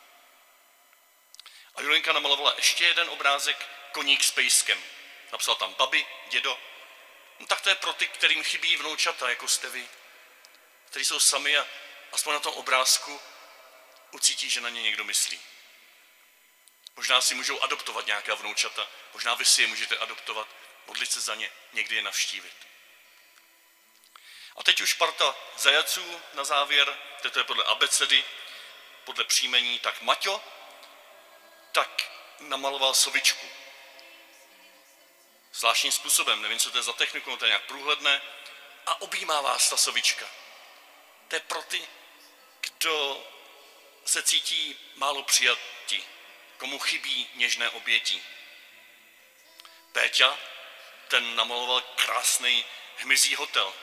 A 1.75 1.81
Julenka 1.81 2.13
namalovala 2.13 2.53
ještě 2.55 2.85
jeden 2.85 3.09
obrázek, 3.09 3.69
koník 3.91 4.23
s 4.23 4.31
pejskem. 4.31 4.83
Napsal 5.31 5.55
tam 5.55 5.73
babi, 5.73 6.05
dědo. 6.29 6.59
No 7.39 7.47
tak 7.47 7.61
to 7.61 7.69
je 7.69 7.75
pro 7.75 7.93
ty, 7.93 8.07
kterým 8.07 8.43
chybí 8.43 8.77
vnoučata, 8.77 9.29
jako 9.29 9.47
jste 9.47 9.69
vy, 9.69 9.87
kteří 10.85 11.05
jsou 11.05 11.19
sami 11.19 11.57
a 11.57 11.67
aspoň 12.11 12.33
na 12.33 12.39
tom 12.39 12.53
obrázku 12.53 13.21
ucítí, 14.11 14.49
že 14.49 14.61
na 14.61 14.69
ně 14.69 14.81
někdo 14.81 15.03
myslí. 15.03 15.41
Možná 16.95 17.21
si 17.21 17.35
můžou 17.35 17.61
adoptovat 17.61 18.05
nějaká 18.05 18.35
vnoučata, 18.35 18.87
možná 19.13 19.33
vy 19.33 19.45
si 19.45 19.61
je 19.61 19.67
můžete 19.67 19.97
adoptovat, 19.97 20.47
modlit 20.87 21.11
se 21.11 21.21
za 21.21 21.35
ně, 21.35 21.51
někdy 21.73 21.95
je 21.95 22.01
navštívit. 22.01 22.67
A 24.55 24.63
teď 24.63 24.81
už 24.81 24.93
parta 24.93 25.35
zajaců 25.57 26.21
na 26.33 26.43
závěr, 26.43 26.97
to 27.31 27.39
je 27.39 27.43
podle 27.43 27.63
abecedy, 27.63 28.23
podle 29.03 29.23
příjmení, 29.23 29.79
tak 29.79 30.01
Maťo, 30.01 30.43
tak 31.71 32.11
namaloval 32.39 32.93
sovičku. 32.93 33.58
Zvláštním 35.59 35.91
způsobem, 35.91 36.41
nevím, 36.41 36.59
co 36.59 36.71
to 36.71 36.77
je 36.77 36.83
za 36.83 36.93
techniku, 36.93 37.37
to 37.37 37.45
je 37.45 37.49
nějak 37.49 37.65
průhledné, 37.65 38.21
a 38.85 39.01
objímá 39.01 39.41
vás 39.41 39.69
ta 39.69 39.77
sovička. 39.77 40.25
To 41.27 41.35
je 41.35 41.39
pro 41.39 41.61
ty, 41.61 41.87
kdo 42.61 43.27
se 44.05 44.23
cítí 44.23 44.75
málo 44.95 45.23
přijatí, 45.23 46.03
komu 46.57 46.79
chybí 46.79 47.29
něžné 47.35 47.69
obětí. 47.69 48.23
Péťa, 49.91 50.37
ten 51.07 51.35
namaloval 51.35 51.81
krásný 51.81 52.65
hmyzí 52.97 53.35
hotel. 53.35 53.73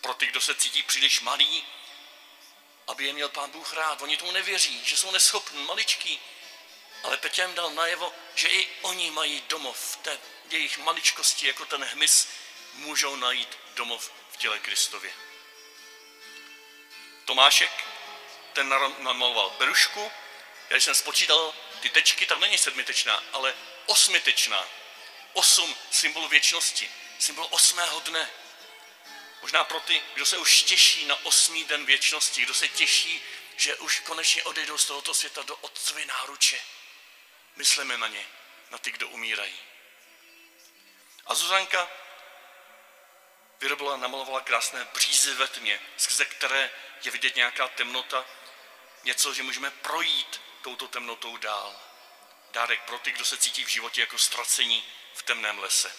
Pro 0.00 0.14
ty, 0.14 0.26
kdo 0.26 0.40
se 0.40 0.54
cítí 0.54 0.82
příliš 0.82 1.20
malý, 1.20 1.64
aby 2.86 3.04
je 3.06 3.12
měl 3.12 3.28
pán 3.28 3.50
Bůh 3.50 3.72
rád. 3.72 4.02
Oni 4.02 4.16
tomu 4.16 4.32
nevěří, 4.32 4.84
že 4.84 4.96
jsou 4.96 5.10
neschopní, 5.10 5.64
maličký. 5.64 6.20
Ale 7.04 7.18
jim 7.36 7.54
dal 7.54 7.70
najevo, 7.70 8.12
že 8.34 8.48
i 8.48 8.68
oni 8.82 9.10
mají 9.10 9.40
domov 9.40 9.76
v 9.76 9.96
té 9.96 10.18
jejich 10.50 10.78
maličkosti, 10.78 11.46
jako 11.46 11.64
ten 11.64 11.84
hmyz, 11.84 12.28
můžou 12.72 13.16
najít 13.16 13.58
domov 13.74 14.12
v 14.32 14.36
těle 14.36 14.58
Kristově. 14.58 15.12
Tomášek, 17.24 17.70
ten 18.52 18.68
namaloval 18.98 19.50
berušku. 19.58 20.12
Já 20.70 20.76
jsem 20.76 20.94
spočítal 20.94 21.54
ty 21.80 21.88
tečky, 21.90 22.26
tam 22.26 22.40
není 22.40 22.58
sedmitečná, 22.58 23.22
ale 23.32 23.54
osmitečná. 23.86 24.68
Osm 25.32 25.76
symbol 25.90 26.28
věčnosti, 26.28 26.90
symbol 27.18 27.46
osmého 27.50 28.00
dne. 28.00 28.30
Možná 29.42 29.64
pro 29.64 29.80
ty, 29.80 30.02
kdo 30.14 30.26
se 30.26 30.38
už 30.38 30.62
těší 30.62 31.04
na 31.04 31.24
osmý 31.24 31.64
den 31.64 31.86
věčnosti, 31.86 32.42
kdo 32.42 32.54
se 32.54 32.68
těší, 32.68 33.22
že 33.56 33.76
už 33.76 34.00
konečně 34.00 34.42
odejdou 34.42 34.78
z 34.78 34.84
tohoto 34.84 35.14
světa 35.14 35.42
do 35.42 35.56
otcovy 35.56 36.06
náruče. 36.06 36.60
Myslíme 37.56 37.96
na 37.96 38.08
ně, 38.08 38.26
na 38.70 38.78
ty, 38.78 38.90
kdo 38.90 39.08
umírají. 39.08 39.60
A 41.26 41.34
Zuzanka 41.34 41.88
vyrobila, 43.60 43.96
namalovala 43.96 44.40
krásné 44.40 44.84
břízy 44.84 45.34
ve 45.34 45.48
tmě, 45.48 45.80
skrze 45.96 46.24
které 46.24 46.70
je 47.04 47.10
vidět 47.10 47.36
nějaká 47.36 47.68
temnota, 47.68 48.24
něco, 49.04 49.34
že 49.34 49.42
můžeme 49.42 49.70
projít 49.70 50.40
touto 50.62 50.88
temnotou 50.88 51.36
dál. 51.36 51.80
Dárek 52.52 52.82
pro 52.82 52.98
ty, 52.98 53.10
kdo 53.12 53.24
se 53.24 53.36
cítí 53.36 53.64
v 53.64 53.68
životě 53.68 54.00
jako 54.00 54.18
ztracení 54.18 54.84
v 55.14 55.22
temném 55.22 55.58
lese. 55.58 55.92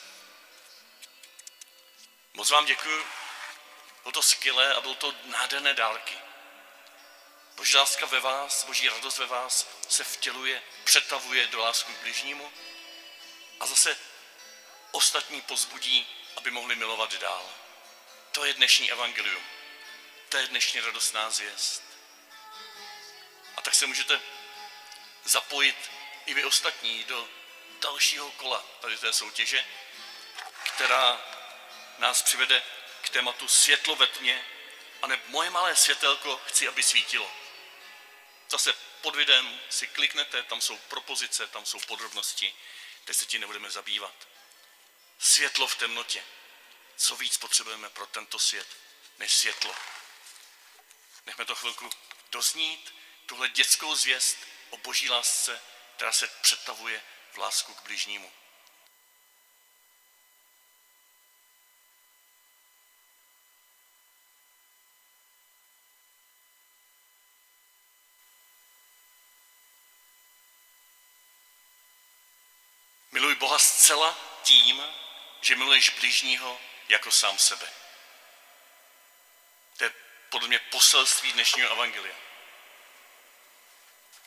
Moc 2.34 2.50
vám 2.50 2.66
děkuji. 2.66 3.06
Bylo 4.04 4.12
to 4.12 4.22
skvělé 4.22 4.74
a 4.74 4.82
bylo 4.82 4.96
to 4.96 5.16
nádherné 5.24 5.74
dárky. 5.74 6.18
Boží 7.56 7.76
láska 7.76 8.06
ve 8.06 8.20
vás, 8.20 8.64
boží 8.64 8.90
radost 8.90 9.18
ve 9.18 9.26
vás 9.26 9.68
se 9.90 10.04
vtěluje, 10.04 10.62
přetavuje 10.84 11.48
do 11.48 11.60
lásku 11.60 11.94
k 11.94 12.02
bližnímu 12.02 12.54
a 13.60 13.66
zase 13.66 13.98
ostatní 14.92 15.42
pozbudí, 15.42 16.08
aby 16.36 16.52
mohli 16.52 16.76
milovat 16.76 17.14
dál. 17.14 17.50
To 18.32 18.46
je 18.46 18.54
dnešní 18.54 18.92
evangelium. 18.92 19.44
To 20.30 20.38
je 20.38 20.48
dnešní 20.48 20.80
radostná 20.80 21.30
zvěst. 21.30 21.84
A 23.58 23.62
tak 23.62 23.76
se 23.76 23.88
můžete 23.88 24.22
zapojit 25.24 25.92
i 26.26 26.34
vy 26.34 26.44
ostatní 26.44 27.04
do 27.04 27.30
dalšího 27.82 28.32
kola 28.32 28.66
tady 28.82 28.98
té 28.98 29.14
soutěže, 29.14 29.66
která 30.64 31.22
nás 31.98 32.22
přivede 32.22 32.64
k 33.02 33.10
tématu 33.10 33.48
světlo 33.48 33.96
ve 33.96 34.08
tmě, 34.08 34.46
a 35.02 35.08
ne 35.08 35.20
moje 35.28 35.50
malé 35.50 35.76
světelko 35.76 36.42
chci, 36.46 36.68
aby 36.68 36.84
svítilo. 36.84 37.32
Zase 38.50 38.74
pod 39.02 39.16
videem 39.16 39.60
si 39.70 39.88
kliknete, 39.88 40.44
tam 40.44 40.62
jsou 40.62 40.78
propozice, 40.78 41.48
tam 41.48 41.66
jsou 41.66 41.80
podrobnosti, 41.80 42.56
teď 43.06 43.18
se 43.18 43.25
ti 43.25 43.40
nebudeme 43.40 43.72
zabývat. 43.72 44.28
Světlo 45.20 45.68
v 45.68 45.75
temnotě. 45.75 46.24
Co 46.98 47.16
víc 47.16 47.38
potřebujeme 47.38 47.90
pro 47.90 48.06
tento 48.06 48.40
svět 48.40 48.68
než 49.18 49.36
světlo? 49.36 49.75
Nechme 51.25 51.46
to 51.46 51.56
chvilku 51.56 51.90
doznít, 52.32 52.96
tuhle 53.25 53.50
dětskou 53.50 53.96
zvěst 53.96 54.38
o 54.70 54.78
boží 54.78 55.10
lásce, 55.10 55.62
která 55.96 56.12
se 56.12 56.28
přetavuje 56.28 57.02
v 57.32 57.38
lásku 57.38 57.74
k 57.74 57.82
bližnímu. 57.82 58.32
Miluj 73.12 73.36
Boha 73.36 73.60
zcela 73.86 74.18
tím, 74.44 74.84
že 75.42 75.56
miluješ 75.56 75.89
bližního 75.89 76.62
jako 76.89 77.12
sám 77.12 77.38
sebe. 77.38 77.70
To 79.77 79.84
je 79.84 79.94
podle 80.30 80.48
mě 80.48 80.60
poselství 80.60 81.32
dnešního 81.32 81.72
evangelia. 81.72 82.15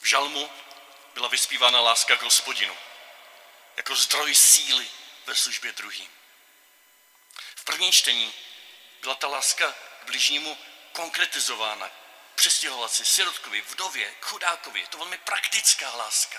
V 0.00 0.05
žalmu 0.05 0.50
byla 1.15 1.29
vyspívána 1.29 1.81
láska 1.81 2.17
k 2.17 2.23
hospodinu, 2.23 2.77
jako 3.77 3.97
zdroj 3.97 4.35
síly 4.35 4.91
ve 5.27 5.35
službě 5.35 5.73
druhým. 5.73 6.11
V 7.57 7.65
prvním 7.65 7.93
čtení 7.93 8.35
byla 9.00 9.15
ta 9.15 9.29
láska 9.29 9.75
k 10.00 10.05
bližnímu 10.05 10.59
konkretizována. 10.93 11.91
Si 12.87 13.05
sirotkovi, 13.05 13.61
vdově, 13.61 14.15
chudákovi. 14.21 14.81
Je 14.81 14.87
to 14.87 14.99
velmi 14.99 15.19
praktická 15.19 15.95
láska. 15.95 16.38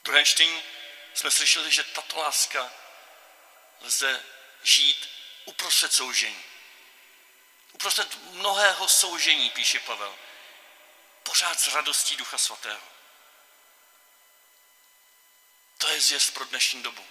V 0.00 0.04
druhém 0.04 0.24
čtení 0.24 0.62
jsme 1.14 1.30
slyšeli, 1.30 1.72
že 1.72 1.84
tato 1.84 2.16
láska 2.16 2.72
lze 3.80 4.24
žít 4.62 5.08
uprostřed 5.44 5.92
soužení. 5.92 6.44
Uprostřed 7.72 8.16
mnohého 8.32 8.88
soužení, 8.88 9.50
píše 9.50 9.80
Pavel. 9.80 10.18
Pořád 11.22 11.60
s 11.60 11.66
radostí 11.68 12.16
Ducha 12.16 12.38
Svatého. 12.38 12.82
To 15.78 15.88
je 15.88 16.00
zvěst 16.00 16.34
pro 16.34 16.44
dnešní 16.44 16.82
dobu. 16.82 17.06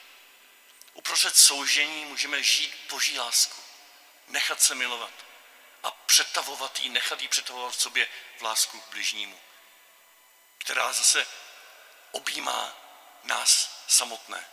Uprostřed 0.94 1.38
soužení 1.38 2.06
můžeme 2.06 2.44
žít 2.44 2.76
Boží 2.90 3.20
lásku. 3.20 3.62
Nechat 4.28 4.62
se 4.62 4.76
milovat 4.76 5.14
a 5.84 5.92
přetavovat 5.92 6.80
ji, 6.80 6.90
nechat 6.90 7.22
ji 7.22 7.28
přetavovat 7.28 7.76
v 7.76 7.82
sobě 7.82 8.10
v 8.38 8.42
lásku 8.42 8.82
k 8.82 8.90
bližnímu, 8.90 9.42
která 10.58 10.94
zase 10.94 11.28
objímá 12.12 12.76
nás 13.24 13.83
samotné, 13.94 14.50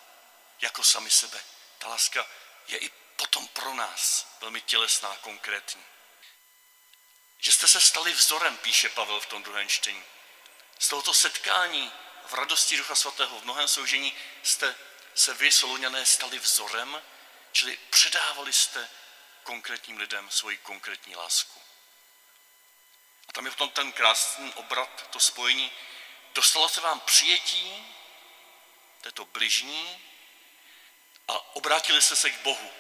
jako 0.61 0.85
sami 0.85 1.11
sebe. 1.11 1.43
Ta 1.79 1.89
láska 1.89 2.27
je 2.67 2.79
i 2.79 2.89
potom 3.17 3.49
pro 3.49 3.75
nás 3.75 4.27
velmi 4.41 4.61
tělesná, 4.61 5.17
konkrétní. 5.17 5.85
Že 7.39 7.53
jste 7.53 7.69
se 7.69 7.81
stali 7.81 8.13
vzorem, 8.13 8.57
píše 8.57 8.89
Pavel 8.89 9.21
v 9.21 9.27
tom 9.27 9.43
druhém 9.43 9.69
čtení. 9.69 10.05
Z 10.79 10.89
tohoto 10.89 11.15
setkání 11.15 11.93
v 12.27 12.35
radosti 12.35 12.77
Ducha 12.77 12.95
Svatého 12.95 13.41
v 13.41 13.45
mnohém 13.45 13.69
soužení 13.69 14.17
jste 14.43 14.75
se 15.15 15.35
vy, 15.35 15.53
Soluňané, 15.53 16.07
stali 16.07 16.39
vzorem, 16.39 17.03
čili 17.53 17.79
předávali 17.91 18.53
jste 18.53 18.89
konkrétním 19.43 19.97
lidem 19.97 20.31
svoji 20.31 20.57
konkrétní 20.57 21.17
lásku. 21.17 21.61
A 23.29 23.33
tam 23.33 23.45
je 23.45 23.51
potom 23.51 23.71
ten 23.71 23.93
krásný 23.93 24.53
obrat, 24.55 25.09
to 25.11 25.21
spojení. 25.21 25.73
Dostalo 26.35 26.69
se 26.69 26.81
vám 26.81 27.01
přijetí, 27.01 27.95
to 29.01 29.09
je 29.09 29.13
to 29.13 29.25
bližní, 29.25 30.01
a 31.29 31.57
obrátili 31.57 32.03
jste 32.03 32.17
se 32.17 32.31
k 32.31 32.41
Bohu. 32.41 32.71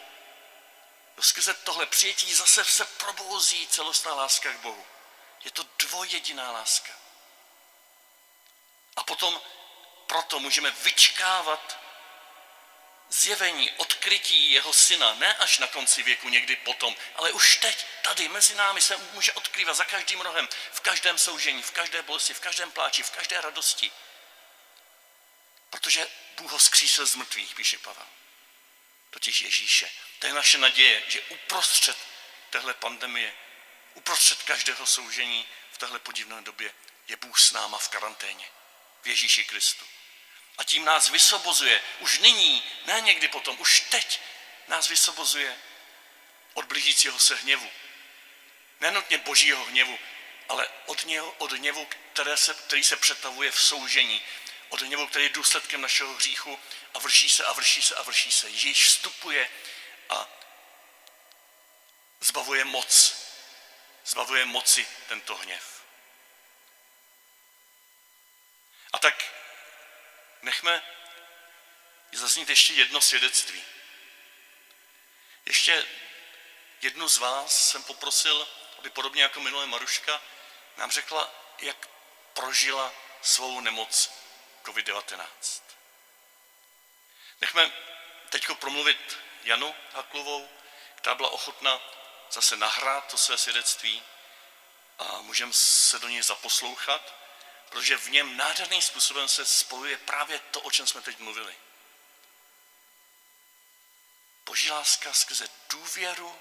Skrze 1.20 1.54
tohle 1.54 1.86
přijetí 1.86 2.34
zase 2.34 2.64
se 2.64 2.84
probouzí 2.84 3.66
celostná 3.66 4.14
láska 4.14 4.52
k 4.52 4.56
Bohu. 4.56 4.86
Je 5.44 5.50
to 5.50 5.66
dvojjediná 5.78 6.52
láska. 6.52 6.92
A 8.96 9.04
potom 9.04 9.40
proto 10.06 10.40
můžeme 10.40 10.70
vyčkávat 10.70 11.78
zjevení, 13.08 13.70
odkrytí 13.70 14.52
jeho 14.52 14.72
syna, 14.72 15.14
ne 15.14 15.34
až 15.34 15.58
na 15.58 15.66
konci 15.66 16.02
věku, 16.02 16.28
někdy 16.28 16.56
potom, 16.56 16.96
ale 17.14 17.32
už 17.32 17.56
teď, 17.56 17.86
tady, 18.02 18.28
mezi 18.28 18.54
námi 18.54 18.80
se 18.80 18.96
může 18.96 19.32
odkrývat 19.32 19.76
za 19.76 19.84
každým 19.84 20.20
rohem, 20.20 20.48
v 20.72 20.80
každém 20.80 21.18
soužení, 21.18 21.62
v 21.62 21.70
každé 21.70 22.02
bolesti, 22.02 22.34
v 22.34 22.40
každém 22.40 22.70
pláči, 22.70 23.02
v 23.02 23.10
každé 23.10 23.40
radosti. 23.40 23.92
Protože 25.70 26.08
Bůh 26.36 26.52
ho 26.52 26.58
zkřísil 26.58 27.06
z 27.06 27.14
mrtvých, 27.14 27.54
píše 27.54 27.78
Pavel. 27.78 28.06
Totiž 29.10 29.40
Ježíše. 29.40 29.90
To 30.18 30.26
je 30.26 30.32
naše 30.32 30.58
naděje, 30.58 31.02
že 31.08 31.20
uprostřed 31.20 31.96
téhle 32.50 32.74
pandemie, 32.74 33.34
uprostřed 33.94 34.42
každého 34.42 34.86
soužení 34.86 35.48
v 35.72 35.78
téhle 35.78 35.98
podivné 35.98 36.42
době 36.42 36.74
je 37.08 37.16
Bůh 37.16 37.40
s 37.40 37.52
náma 37.52 37.78
v 37.78 37.88
karanténě. 37.88 38.48
V 39.02 39.06
Ježíši 39.06 39.44
Kristu. 39.44 39.84
A 40.58 40.64
tím 40.64 40.84
nás 40.84 41.08
vysobozuje, 41.08 41.82
už 41.98 42.18
nyní, 42.18 42.62
ne 42.86 43.00
někdy 43.00 43.28
potom, 43.28 43.60
už 43.60 43.80
teď 43.80 44.20
nás 44.68 44.88
vysobozuje 44.88 45.56
od 46.54 46.64
blížícího 46.64 47.18
se 47.18 47.34
hněvu. 47.34 47.70
Nenutně 48.80 49.18
božího 49.18 49.64
hněvu, 49.64 49.98
ale 50.48 50.68
od, 50.86 51.04
něho, 51.04 51.30
od 51.30 51.52
hněvu, 51.52 51.88
které 52.12 52.36
se, 52.36 52.54
který 52.54 52.84
se 52.84 52.96
přetavuje 52.96 53.50
v 53.50 53.62
soužení, 53.62 54.22
od 54.70 54.80
hněvu, 54.80 55.06
který 55.06 55.24
je 55.24 55.30
důsledkem 55.30 55.80
našeho 55.80 56.14
hříchu 56.14 56.60
a 56.94 56.98
vrší 56.98 57.30
se 57.30 57.44
a 57.44 57.52
vrší 57.52 57.82
se 57.82 57.94
a 57.94 58.02
vrší 58.02 58.32
se. 58.32 58.48
Ježíš 58.48 58.86
vstupuje 58.86 59.50
a 60.08 60.28
zbavuje 62.20 62.64
moc, 62.64 63.16
zbavuje 64.06 64.44
moci 64.44 64.88
tento 65.08 65.36
hněv. 65.36 65.84
A 68.92 68.98
tak 68.98 69.34
nechme 70.42 70.82
zaznít 72.12 72.48
ještě 72.48 72.72
jedno 72.72 73.00
svědectví. 73.00 73.64
Ještě 75.46 75.86
jednu 76.82 77.08
z 77.08 77.18
vás 77.18 77.70
jsem 77.70 77.82
poprosil, 77.82 78.48
aby 78.78 78.90
podobně 78.90 79.22
jako 79.22 79.40
minulé 79.40 79.66
Maruška, 79.66 80.22
nám 80.76 80.90
řekla, 80.90 81.34
jak 81.58 81.88
prožila 82.32 82.94
svou 83.22 83.60
nemoc 83.60 84.19
COVID-19. 84.64 85.26
Nechme 87.40 87.72
teď 88.28 88.46
promluvit 88.58 89.18
Janu 89.42 89.74
Hakluvou, 89.92 90.48
která 90.94 91.14
byla 91.14 91.30
ochotna 91.30 91.80
zase 92.30 92.56
nahrát 92.56 93.06
to 93.06 93.18
své 93.18 93.38
svědectví 93.38 94.02
a 94.98 95.20
můžeme 95.20 95.52
se 95.54 95.98
do 95.98 96.08
něj 96.08 96.22
zaposlouchat, 96.22 97.14
protože 97.68 97.96
v 97.96 98.10
něm 98.10 98.36
nádherným 98.36 98.82
způsobem 98.82 99.28
se 99.28 99.44
spojuje 99.44 99.98
právě 99.98 100.38
to, 100.38 100.60
o 100.60 100.70
čem 100.70 100.86
jsme 100.86 101.02
teď 101.02 101.18
mluvili. 101.18 101.56
Boží 104.46 104.70
láska 104.70 105.12
skrze 105.12 105.48
důvěru 105.70 106.38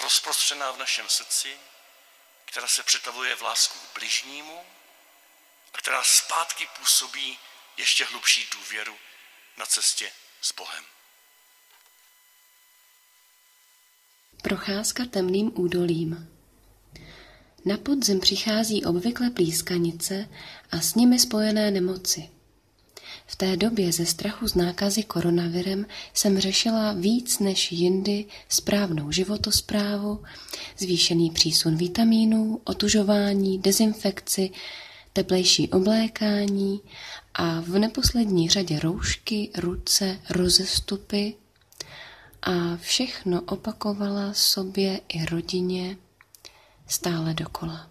rozprostřená 0.00 0.70
v 0.70 0.78
našem 0.78 1.08
srdci, 1.08 1.60
která 2.44 2.68
se 2.68 2.82
přetavuje 2.82 3.34
v 3.34 3.42
lásku 3.42 3.78
k 3.78 3.92
bližnímu 3.94 4.77
která 5.72 6.02
zpátky 6.04 6.66
působí 6.78 7.38
ještě 7.76 8.04
hlubší 8.04 8.46
důvěru 8.52 8.94
na 9.58 9.66
cestě 9.66 10.10
s 10.40 10.54
Bohem. 10.54 10.84
Procházka 14.42 15.04
temným 15.04 15.52
údolím. 15.54 16.38
Na 17.64 17.76
podzim 17.76 18.20
přichází 18.20 18.84
obvykle 18.84 19.30
plískanice 19.30 20.28
a 20.70 20.80
s 20.80 20.94
nimi 20.94 21.18
spojené 21.18 21.70
nemoci. 21.70 22.30
V 23.26 23.36
té 23.36 23.56
době 23.56 23.92
ze 23.92 24.06
strachu 24.06 24.48
z 24.48 24.54
nákazy 24.54 25.02
koronavirem 25.02 25.86
jsem 26.14 26.38
řešila 26.38 26.92
víc 26.92 27.38
než 27.38 27.72
jindy 27.72 28.24
správnou 28.48 29.12
životosprávu, 29.12 30.24
zvýšený 30.78 31.30
přísun 31.30 31.76
vitamínů, 31.76 32.60
otužování, 32.64 33.58
dezinfekci, 33.58 34.50
teplejší 35.12 35.68
oblékání 35.68 36.80
a 37.34 37.60
v 37.60 37.78
neposlední 37.78 38.48
řadě 38.48 38.78
roušky, 38.78 39.50
ruce, 39.56 40.20
rozestupy 40.30 41.34
a 42.42 42.76
všechno 42.76 43.42
opakovala 43.42 44.34
sobě 44.34 45.00
i 45.08 45.24
rodině 45.24 45.96
stále 46.86 47.34
dokola. 47.34 47.90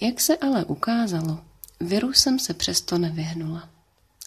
Jak 0.00 0.20
se 0.20 0.36
ale 0.36 0.64
ukázalo, 0.64 1.44
virusem 1.80 2.38
se 2.38 2.54
přesto 2.54 2.98
nevyhnula 2.98 3.68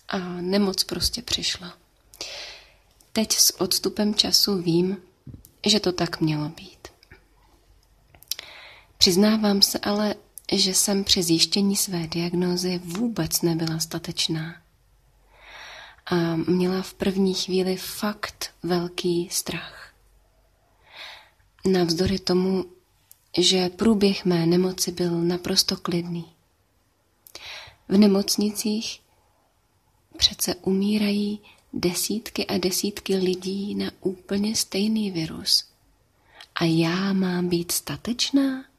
a 0.07 0.17
nemoc 0.41 0.83
prostě 0.83 1.21
přišla. 1.21 1.77
Teď 3.13 3.33
s 3.33 3.61
odstupem 3.61 4.15
času 4.15 4.61
vím, 4.61 4.97
že 5.65 5.79
to 5.79 5.91
tak 5.91 6.21
mělo 6.21 6.49
být. 6.49 6.87
Přiznávám 8.97 9.61
se 9.61 9.79
ale, 9.79 10.15
že 10.51 10.73
jsem 10.73 11.03
při 11.03 11.23
zjištění 11.23 11.75
své 11.75 12.07
diagnózy 12.07 12.81
vůbec 12.83 13.41
nebyla 13.41 13.79
statečná. 13.79 14.61
A 16.05 16.35
měla 16.35 16.81
v 16.81 16.93
první 16.93 17.33
chvíli 17.33 17.77
fakt 17.77 18.53
velký 18.63 19.29
strach. 19.31 19.93
Navzdory 21.65 22.19
tomu, 22.19 22.65
že 23.37 23.69
průběh 23.69 24.25
mé 24.25 24.45
nemoci 24.45 24.91
byl 24.91 25.21
naprosto 25.21 25.77
klidný. 25.77 26.25
V 27.87 27.97
nemocnicích 27.97 29.01
přece 30.17 30.55
umírají 30.55 31.39
desítky 31.73 32.47
a 32.47 32.57
desítky 32.57 33.15
lidí 33.15 33.75
na 33.75 33.91
úplně 34.01 34.55
stejný 34.55 35.11
virus. 35.11 35.65
A 36.55 36.65
já 36.65 37.13
mám 37.13 37.47
být 37.47 37.71
statečná? 37.71 38.70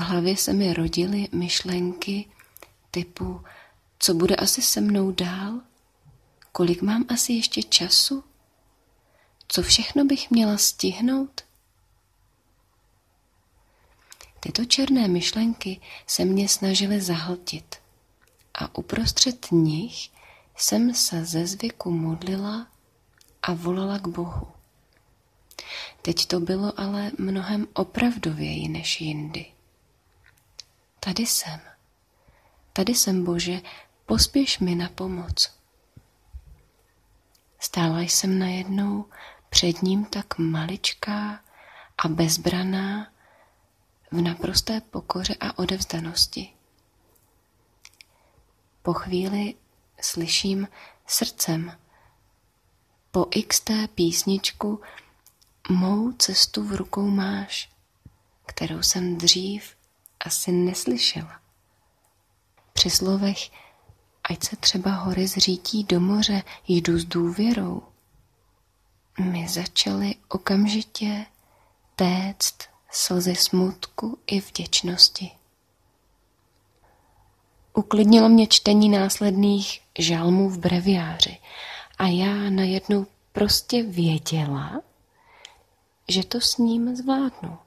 V 0.00 0.02
hlavě 0.02 0.36
se 0.36 0.52
mi 0.52 0.74
rodily 0.74 1.28
myšlenky 1.32 2.28
typu, 2.90 3.44
co 3.98 4.14
bude 4.14 4.36
asi 4.36 4.62
se 4.62 4.80
mnou 4.80 5.10
dál? 5.10 5.60
Kolik 6.52 6.82
mám 6.82 7.04
asi 7.08 7.32
ještě 7.32 7.62
času? 7.62 8.24
Co 9.48 9.62
všechno 9.62 10.04
bych 10.04 10.30
měla 10.30 10.56
stihnout? 10.56 11.40
Tyto 14.40 14.64
černé 14.64 15.08
myšlenky 15.08 15.80
se 16.06 16.24
mě 16.24 16.48
snažily 16.48 17.00
zahltit 17.00 17.76
a 18.54 18.78
uprostřed 18.78 19.46
nich 19.50 20.10
jsem 20.56 20.94
se 20.94 21.24
ze 21.24 21.46
zvyku 21.46 21.90
modlila 21.90 22.66
a 23.42 23.54
volala 23.54 23.98
k 23.98 24.08
Bohu. 24.08 24.48
Teď 26.02 26.26
to 26.26 26.40
bylo 26.40 26.80
ale 26.80 27.12
mnohem 27.18 27.68
opravdověji 27.74 28.68
než 28.68 29.00
jindy. 29.00 29.46
Tady 31.00 31.26
jsem. 31.26 31.60
Tady 32.72 32.94
jsem, 32.94 33.24
Bože, 33.24 33.60
pospěš 34.06 34.58
mi 34.58 34.74
na 34.74 34.88
pomoc. 34.88 35.60
Stála 37.58 38.00
jsem 38.00 38.38
najednou 38.38 39.04
před 39.50 39.82
ním 39.82 40.04
tak 40.04 40.38
maličká 40.38 41.40
a 41.98 42.08
bezbraná 42.08 43.12
v 44.10 44.20
naprosté 44.20 44.80
pokoře 44.80 45.34
a 45.40 45.58
odevzdanosti. 45.58 46.52
Po 48.82 48.92
chvíli 48.92 49.54
slyším 50.00 50.68
srdcem 51.06 51.78
po 53.10 53.26
XT 53.48 53.70
písničku 53.94 54.80
Mou 55.70 56.12
cestu 56.12 56.64
v 56.64 56.72
rukou 56.72 57.10
máš, 57.10 57.70
kterou 58.46 58.82
jsem 58.82 59.18
dřív 59.18 59.79
asi 60.20 60.52
neslyšela. 60.52 61.40
Při 62.72 62.90
slovech 62.90 63.50
ať 64.24 64.44
se 64.44 64.56
třeba 64.56 64.90
hory 64.90 65.26
zřítí 65.26 65.84
do 65.84 66.00
moře, 66.00 66.42
jdu 66.68 66.98
s 66.98 67.04
důvěrou, 67.04 67.82
mi 69.20 69.48
začaly 69.48 70.14
okamžitě 70.28 71.26
téct 71.96 72.56
slzy 72.90 73.36
smutku 73.36 74.18
i 74.26 74.40
vděčnosti. 74.40 75.30
Uklidnilo 77.74 78.28
mě 78.28 78.46
čtení 78.46 78.88
následných 78.88 79.82
žalmů 79.98 80.50
v 80.50 80.58
breviáři 80.58 81.38
a 81.98 82.06
já 82.06 82.50
najednou 82.50 83.06
prostě 83.32 83.82
věděla, 83.82 84.80
že 86.08 86.24
to 86.24 86.40
s 86.40 86.56
ním 86.56 86.96
zvládnu. 86.96 87.58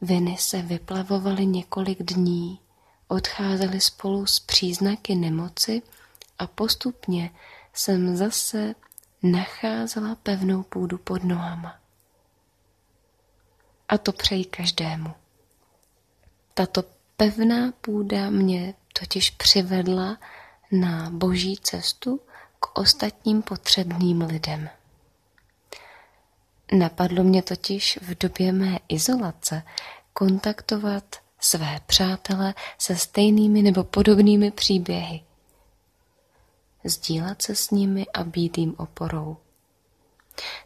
Viny 0.00 0.36
se 0.38 0.62
vyplavovaly 0.62 1.46
několik 1.46 2.02
dní, 2.02 2.60
odcházely 3.08 3.80
spolu 3.80 4.26
s 4.26 4.40
příznaky 4.40 5.14
nemoci 5.14 5.82
a 6.38 6.46
postupně 6.46 7.30
jsem 7.72 8.16
zase 8.16 8.74
nacházela 9.22 10.14
pevnou 10.14 10.62
půdu 10.62 10.98
pod 10.98 11.24
nohama. 11.24 11.78
A 13.88 13.98
to 13.98 14.12
přeji 14.12 14.44
každému. 14.44 15.14
Tato 16.54 16.84
pevná 17.16 17.72
půda 17.80 18.30
mě 18.30 18.74
totiž 19.00 19.30
přivedla 19.30 20.18
na 20.72 21.10
boží 21.10 21.56
cestu 21.62 22.20
k 22.60 22.78
ostatním 22.78 23.42
potřebným 23.42 24.20
lidem. 24.20 24.68
Napadlo 26.72 27.24
mě 27.24 27.42
totiž 27.42 27.98
v 28.02 28.18
době 28.18 28.52
mé 28.52 28.78
izolace 28.88 29.62
kontaktovat 30.12 31.16
své 31.40 31.80
přátele 31.86 32.54
se 32.78 32.96
stejnými 32.96 33.62
nebo 33.62 33.84
podobnými 33.84 34.50
příběhy. 34.50 35.20
Sdílet 36.84 37.42
se 37.42 37.54
s 37.54 37.70
nimi 37.70 38.06
a 38.14 38.24
být 38.24 38.58
jim 38.58 38.74
oporou. 38.78 39.36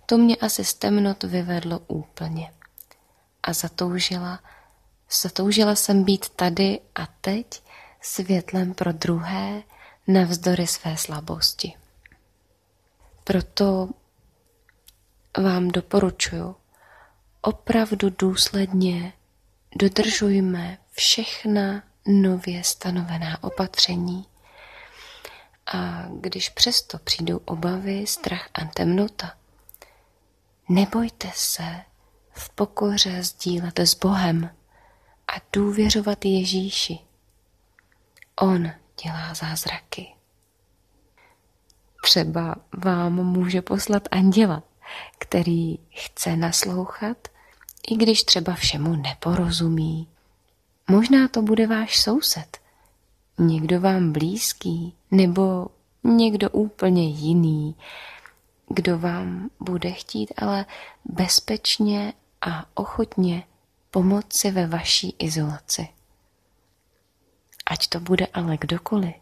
To 0.06 0.18
mě 0.18 0.36
asi 0.36 0.64
z 0.64 0.74
temnot 0.74 1.22
vyvedlo 1.22 1.78
úplně. 1.78 2.52
A 3.42 3.52
zatoužila, 3.52 4.40
zatoužila 5.22 5.74
jsem 5.74 6.04
být 6.04 6.28
tady 6.28 6.80
a 6.94 7.06
teď 7.20 7.62
světlem 8.00 8.74
pro 8.74 8.92
druhé 8.92 9.62
navzdory 10.06 10.66
své 10.66 10.96
slabosti. 10.96 11.74
Proto 13.24 13.88
vám 15.38 15.68
doporučuji 15.68 16.54
opravdu 17.40 18.10
důsledně 18.18 19.12
dodržujme 19.76 20.78
všechna 20.90 21.82
nově 22.06 22.64
stanovená 22.64 23.42
opatření. 23.44 24.26
A 25.74 26.06
když 26.20 26.48
přesto 26.48 26.98
přijdou 26.98 27.40
obavy, 27.44 28.06
strach 28.06 28.48
a 28.54 28.64
temnota, 28.64 29.34
nebojte 30.68 31.30
se 31.34 31.80
v 32.32 32.50
pokoře 32.50 33.22
sdílet 33.22 33.78
s 33.78 33.94
Bohem 33.94 34.50
a 35.28 35.40
důvěřovat 35.52 36.24
Ježíši. 36.24 36.98
On 38.40 38.70
dělá 39.04 39.34
zázraky. 39.34 40.14
Třeba 42.02 42.54
vám 42.84 43.12
může 43.12 43.62
poslat 43.62 44.08
anděla, 44.10 44.62
který 45.18 45.78
chce 45.90 46.36
naslouchat 46.36 47.28
i 47.88 47.96
když 47.96 48.22
třeba 48.22 48.54
všemu 48.54 48.96
neporozumí. 48.96 50.08
Možná 50.90 51.28
to 51.28 51.42
bude 51.42 51.66
váš 51.66 52.00
soused, 52.00 52.58
někdo 53.38 53.80
vám 53.80 54.12
blízký, 54.12 54.94
nebo 55.10 55.66
někdo 56.04 56.50
úplně 56.50 57.08
jiný, 57.08 57.76
kdo 58.68 58.98
vám 58.98 59.50
bude 59.60 59.92
chtít 59.92 60.32
ale 60.36 60.66
bezpečně 61.04 62.12
a 62.40 62.66
ochotně 62.74 63.44
pomoci 63.90 64.50
ve 64.50 64.66
vaší 64.66 65.16
izolaci. 65.18 65.88
Ať 67.66 67.88
to 67.88 68.00
bude 68.00 68.26
ale 68.26 68.56
kdokoliv 68.56 69.14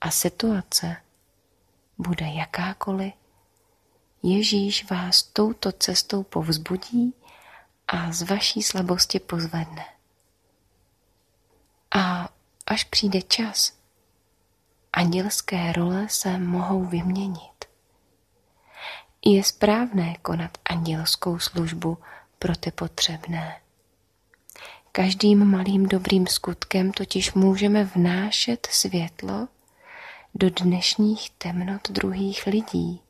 a 0.00 0.10
situace 0.10 0.96
bude 1.98 2.26
jakákoliv, 2.26 3.12
Ježíš 4.28 4.90
vás 4.90 5.22
touto 5.22 5.72
cestou 5.72 6.22
povzbudí 6.22 7.14
a 7.88 8.12
z 8.12 8.22
vaší 8.22 8.62
slabosti 8.62 9.20
pozvedne. 9.20 9.84
A 11.90 12.28
až 12.66 12.84
přijde 12.84 13.22
čas, 13.22 13.72
andělské 14.92 15.72
role 15.72 16.08
se 16.08 16.38
mohou 16.38 16.84
vyměnit. 16.84 17.64
Je 19.24 19.44
správné 19.44 20.14
konat 20.22 20.58
andělskou 20.64 21.38
službu 21.38 21.98
pro 22.38 22.56
ty 22.56 22.70
potřebné. 22.70 23.60
Každým 24.92 25.44
malým 25.44 25.86
dobrým 25.86 26.26
skutkem 26.26 26.92
totiž 26.92 27.32
můžeme 27.32 27.84
vnášet 27.84 28.68
světlo 28.70 29.48
do 30.34 30.50
dnešních 30.50 31.30
temnot 31.30 31.90
druhých 31.90 32.46
lidí 32.46 33.00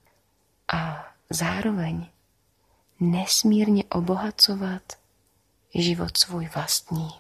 a 0.73 1.06
zároveň 1.31 2.07
nesmírně 3.01 3.85
obohacovat 3.85 4.83
život 5.75 6.17
svůj 6.17 6.49
vlastní. 6.55 7.11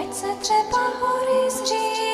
ať 0.00 0.14
se 0.14 0.36
třeba 0.40 0.88
hory 1.00 1.50
zřítí 1.50 2.13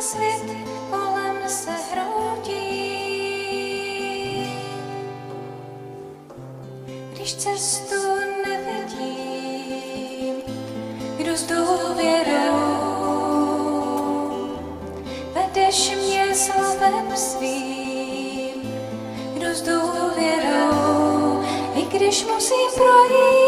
svět 0.00 0.42
kolem 0.90 1.36
se 1.48 1.70
hroutí. 1.70 2.60
Když 7.12 7.34
cestu 7.34 7.94
nevidím, 8.46 10.34
kdo 11.16 11.36
s 11.36 11.42
důvěrou 11.42 12.90
vedeš 15.34 15.90
mě 15.96 16.34
slovem 16.34 17.16
svým, 17.16 18.72
kdo 19.34 19.46
s 19.46 19.62
důvěrou, 19.62 21.42
i 21.74 21.82
když 21.82 22.24
musím 22.24 22.70
projít 22.74 23.39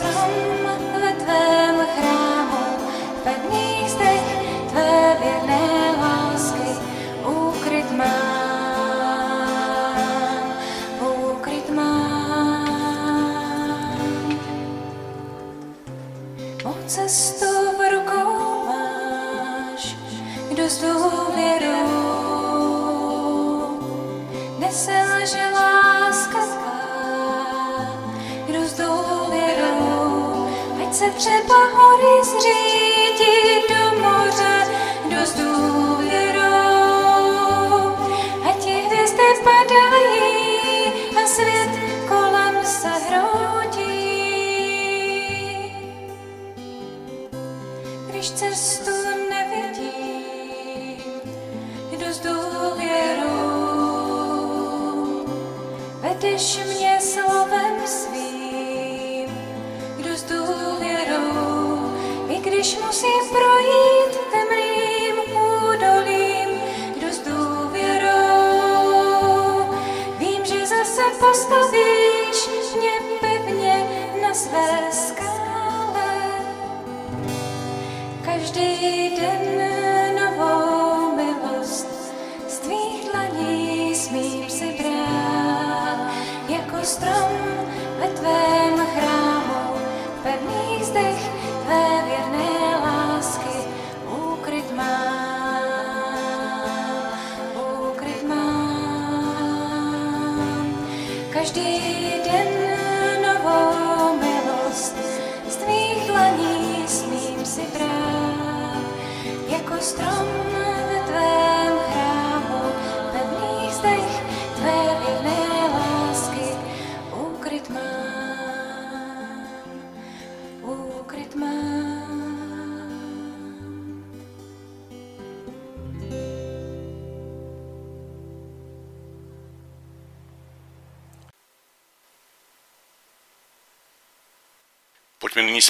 jako 0.00 0.45
cestu 48.36 48.90
nevidím, 49.30 51.02
jdu 51.90 52.12
s 52.12 52.18
důvěrou, 52.18 53.36
vedeš 56.00 56.58
mě 56.66 56.75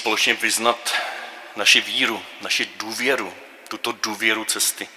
společně 0.06 0.34
vyznat 0.34 0.94
naši 1.56 1.80
víru, 1.80 2.22
naši 2.40 2.66
důvěru, 2.66 3.34
tuto 3.68 3.92
důvěru 3.92 4.44
cesty. 4.44 4.88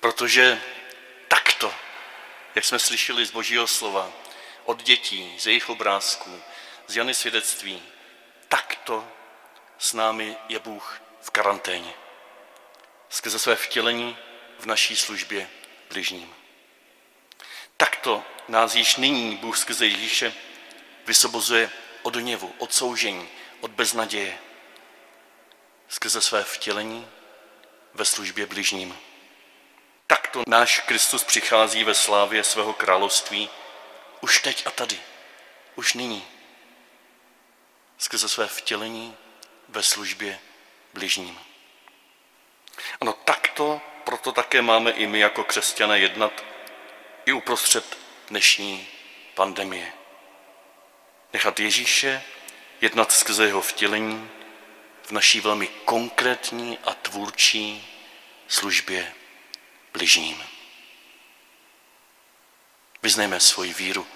Protože 0.00 0.62
takto, 1.28 1.74
jak 2.54 2.64
jsme 2.64 2.78
slyšeli 2.78 3.26
z 3.26 3.30
Božího 3.30 3.66
slova, 3.66 4.12
od 4.64 4.82
dětí, 4.82 5.34
z 5.38 5.46
jejich 5.46 5.68
obrázků, 5.68 6.42
z 6.86 6.96
Jany 6.96 7.14
svědectví, 7.14 7.82
takto 8.48 9.08
s 9.78 9.92
námi 9.92 10.36
je 10.48 10.58
Bůh 10.58 11.00
v 11.22 11.30
karanténě. 11.30 11.92
Skrze 13.08 13.38
své 13.38 13.56
vtělení 13.56 14.16
v 14.58 14.66
naší 14.66 14.96
službě 14.96 15.50
bližním. 15.90 16.34
Takto 17.76 18.24
nás 18.48 18.74
již 18.74 18.96
nyní 18.96 19.36
Bůh 19.36 19.56
skrze 19.56 19.86
Ježíše 19.86 20.34
vysobozuje 21.06 21.70
od 22.02 22.16
hněvu, 22.16 22.54
od 22.58 22.74
soužení, 22.74 23.28
od 23.60 23.70
beznaděje. 23.70 24.38
Skrze 25.88 26.20
své 26.20 26.44
vtělení 26.44 27.08
ve 27.94 28.04
službě 28.04 28.46
bližním. 28.46 28.98
Takto 30.06 30.42
náš 30.46 30.80
Kristus 30.80 31.24
přichází 31.24 31.84
ve 31.84 31.94
slávě 31.94 32.44
svého 32.44 32.72
království 32.72 33.50
už 34.20 34.42
teď 34.42 34.66
a 34.66 34.70
tady, 34.70 35.00
už 35.74 35.94
nyní. 35.94 36.26
Skrze 37.98 38.28
své 38.28 38.46
vtělení 38.46 39.16
ve 39.68 39.82
službě 39.82 40.38
bližním. 40.94 41.38
Ano, 43.00 43.12
takto 43.12 43.80
proto 44.04 44.32
také 44.32 44.62
máme 44.62 44.90
i 44.90 45.06
my 45.06 45.18
jako 45.18 45.44
křesťané 45.44 45.98
jednat 45.98 46.44
i 47.26 47.32
uprostřed 47.32 47.98
dnešní 48.28 48.88
pandemie. 49.34 49.92
Nechat 51.32 51.60
Ježíše 51.60 52.22
jednat 52.80 53.12
skrze 53.12 53.46
jeho 53.46 53.62
vtělení 53.62 54.30
v 55.02 55.10
naší 55.10 55.40
velmi 55.40 55.66
konkrétní 55.66 56.78
a 56.78 56.94
tvůrčí 56.94 57.88
službě 58.48 59.14
bližním. 59.92 60.44
Vyznejme 63.02 63.40
svoji 63.40 63.74
víru 63.74 64.06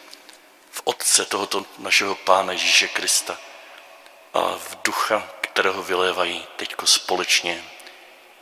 v 0.70 0.83
Otce 0.85 1.25
tohoto 1.25 1.66
našeho 1.79 2.14
Pána 2.14 2.53
Ježíše 2.53 2.88
Krista 2.88 3.38
a 4.35 4.57
v 4.57 4.79
ducha, 4.85 5.33
kterého 5.40 5.83
vylévají 5.83 6.46
teďko 6.57 6.87
společně 6.87 7.64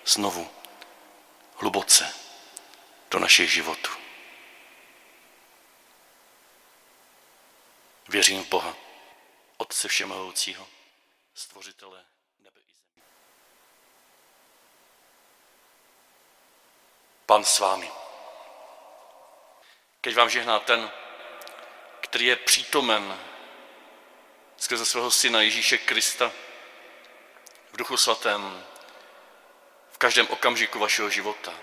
znovu 0.07 0.51
hluboce 1.57 2.15
do 3.11 3.19
našich 3.19 3.53
životů. 3.53 3.91
Věřím 8.09 8.45
v 8.45 8.49
Boha, 8.49 8.77
Otce 9.61 9.88
Všemohoucího, 9.88 10.68
Stvořitele 11.35 12.05
nebe 12.38 12.61
i 12.61 12.73
země. 12.73 13.03
Pan 17.27 17.44
s 17.44 17.59
vámi. 17.59 17.90
Keď 20.01 20.14
vám 20.14 20.31
žehná 20.31 20.61
ten, 20.61 20.90
který 22.01 22.27
je 22.27 22.37
přítomen 22.37 23.20
skrze 24.57 24.87
svého 24.87 25.11
syna 25.11 25.42
Ježíše 25.42 25.79
Krista 25.79 26.33
v 27.73 27.77
duchu 27.77 27.96
svatém 27.96 28.64
v 29.90 29.99
každém 29.99 30.27
okamžiku 30.31 30.79
vašeho 30.79 31.11
života. 31.11 31.55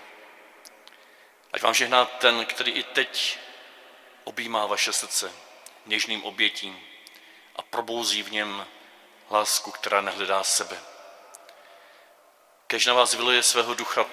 Ať 1.52 1.62
vám 1.62 1.74
žehná 1.74 2.04
ten, 2.04 2.46
který 2.46 2.72
i 2.72 2.82
teď 2.82 3.38
objímá 4.24 4.66
vaše 4.66 4.92
srdce 4.92 5.32
něžným 5.86 6.24
obětím 6.24 6.88
a 7.58 7.62
probouzí 7.62 8.22
v 8.22 8.32
něm 8.32 8.66
lásku, 9.30 9.70
která 9.70 10.00
nehledá 10.00 10.42
sebe. 10.42 10.78
Kež 12.66 12.86
na 12.86 12.94
vás 12.94 13.14
vyluje 13.14 13.42
svého 13.42 13.74
ducha 13.74 14.06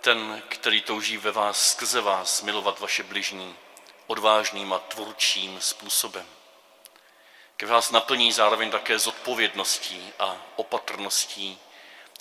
ten, 0.00 0.42
který 0.48 0.82
touží 0.82 1.16
ve 1.16 1.32
vás 1.32 1.70
skrze 1.70 2.00
vás 2.00 2.42
milovat 2.42 2.80
vaše 2.80 3.02
bližní 3.02 3.56
odvážným 4.06 4.72
a 4.72 4.78
tvůrčím 4.78 5.60
způsobem. 5.60 6.26
Kež 7.56 7.70
vás 7.70 7.90
naplní 7.90 8.32
zároveň 8.32 8.70
také 8.70 8.98
zodpovědností 8.98 10.12
a 10.18 10.36
opatrností, 10.56 11.58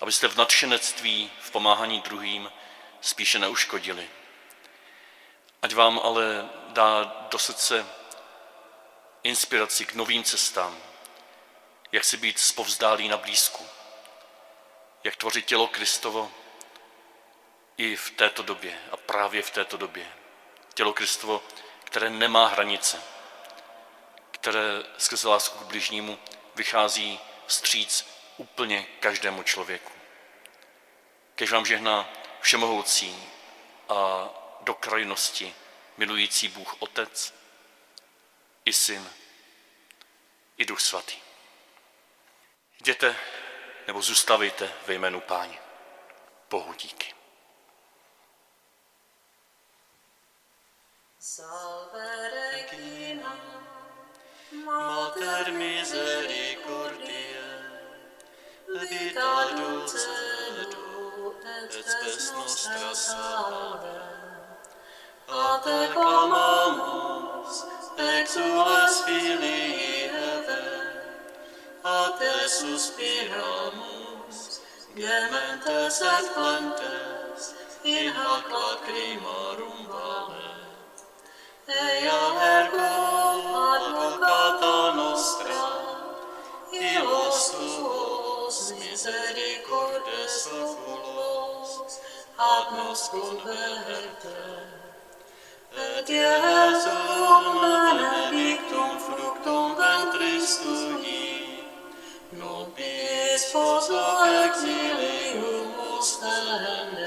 abyste 0.02 0.28
v 0.28 0.38
nadšenectví, 0.38 1.32
v 1.42 1.52
pomáhání 1.52 2.02
druhým 2.02 2.52
spíše 3.02 3.40
neuškodili. 3.40 4.10
Ať 5.62 5.74
vám 5.74 6.00
ale 6.04 6.50
dá 6.68 7.04
do 7.32 7.40
srdce 7.40 7.86
inspiraci 9.24 9.86
k 9.86 9.94
novým 9.94 10.24
cestám, 10.24 10.78
jak 11.92 12.04
si 12.04 12.18
být 12.18 12.40
spovzdálý 12.40 13.08
na 13.08 13.18
blízku, 13.18 13.66
jak 15.04 15.16
tvořit 15.16 15.46
tělo 15.46 15.68
Kristovo 15.68 16.32
i 17.78 17.96
v 17.96 18.10
této 18.10 18.44
době 18.44 18.82
a 18.92 18.98
právě 18.98 19.42
v 19.42 19.52
této 19.52 19.78
době. 19.78 20.08
Tělo 20.74 20.94
Kristovo, 20.94 21.44
které 21.84 22.10
nemá 22.10 22.48
hranice, 22.48 23.04
které 24.32 24.84
skrze 24.98 25.28
lásku 25.28 25.60
k 25.60 25.68
bližnímu 25.68 26.20
vychází 26.56 27.20
vstříc 27.48 28.08
úplně 28.38 28.86
každému 29.00 29.44
člověku. 29.44 29.92
Kež 31.36 31.52
vám 31.52 31.66
žehná 31.66 32.10
všemohoucí 32.42 33.30
a 33.90 34.30
do 34.62 34.74
krajnosti 34.74 35.56
milující 35.98 36.48
Bůh 36.48 36.76
Otec, 36.80 37.34
i 38.66 38.74
Syn, 38.74 39.10
i 40.58 40.66
Duch 40.66 40.82
Svatý. 40.82 41.16
Jděte 42.80 43.16
nebo 43.88 44.02
zůstavejte 44.02 44.74
ve 44.88 44.94
jménu 44.94 45.22
Páně. 45.22 45.60
Bohu 46.50 46.74
díky. 46.74 47.14
Salve 51.20 52.30
Regina, 52.30 53.40
Mater 54.66 55.52
misericordiae, 55.52 57.72
vita 58.90 59.48
dulcedo 59.52 60.82
et 61.44 61.72
spes 61.72 62.32
nostra 62.32 62.96
salve. 62.96 64.02
A 65.28 65.60
te 65.64 65.90
clamamus, 65.94 67.66
Exulas 68.02 69.04
Filii 69.06 70.10
Eve, 70.10 70.64
a 71.84 72.18
te 72.18 72.50
suspiramus, 72.50 74.38
gementes 74.96 76.02
et 76.02 76.26
plantes, 76.34 77.54
in 77.84 78.12
hac 78.12 78.50
lacrimarum 78.50 79.86
vale. 79.92 80.50
Ea 81.68 82.22
ergo 82.58 82.92
advocata 83.70 84.78
nostra, 84.96 85.64
illos 86.74 87.40
tuos 87.54 88.58
misericordes 88.80 90.36
oculos, 90.64 91.70
ad 92.52 92.68
nos 92.78 93.02
converte. 93.10 94.91
Frătea 96.02 96.72
somana 96.84 98.12
exilium 104.46 105.68
mustane. 105.78 107.01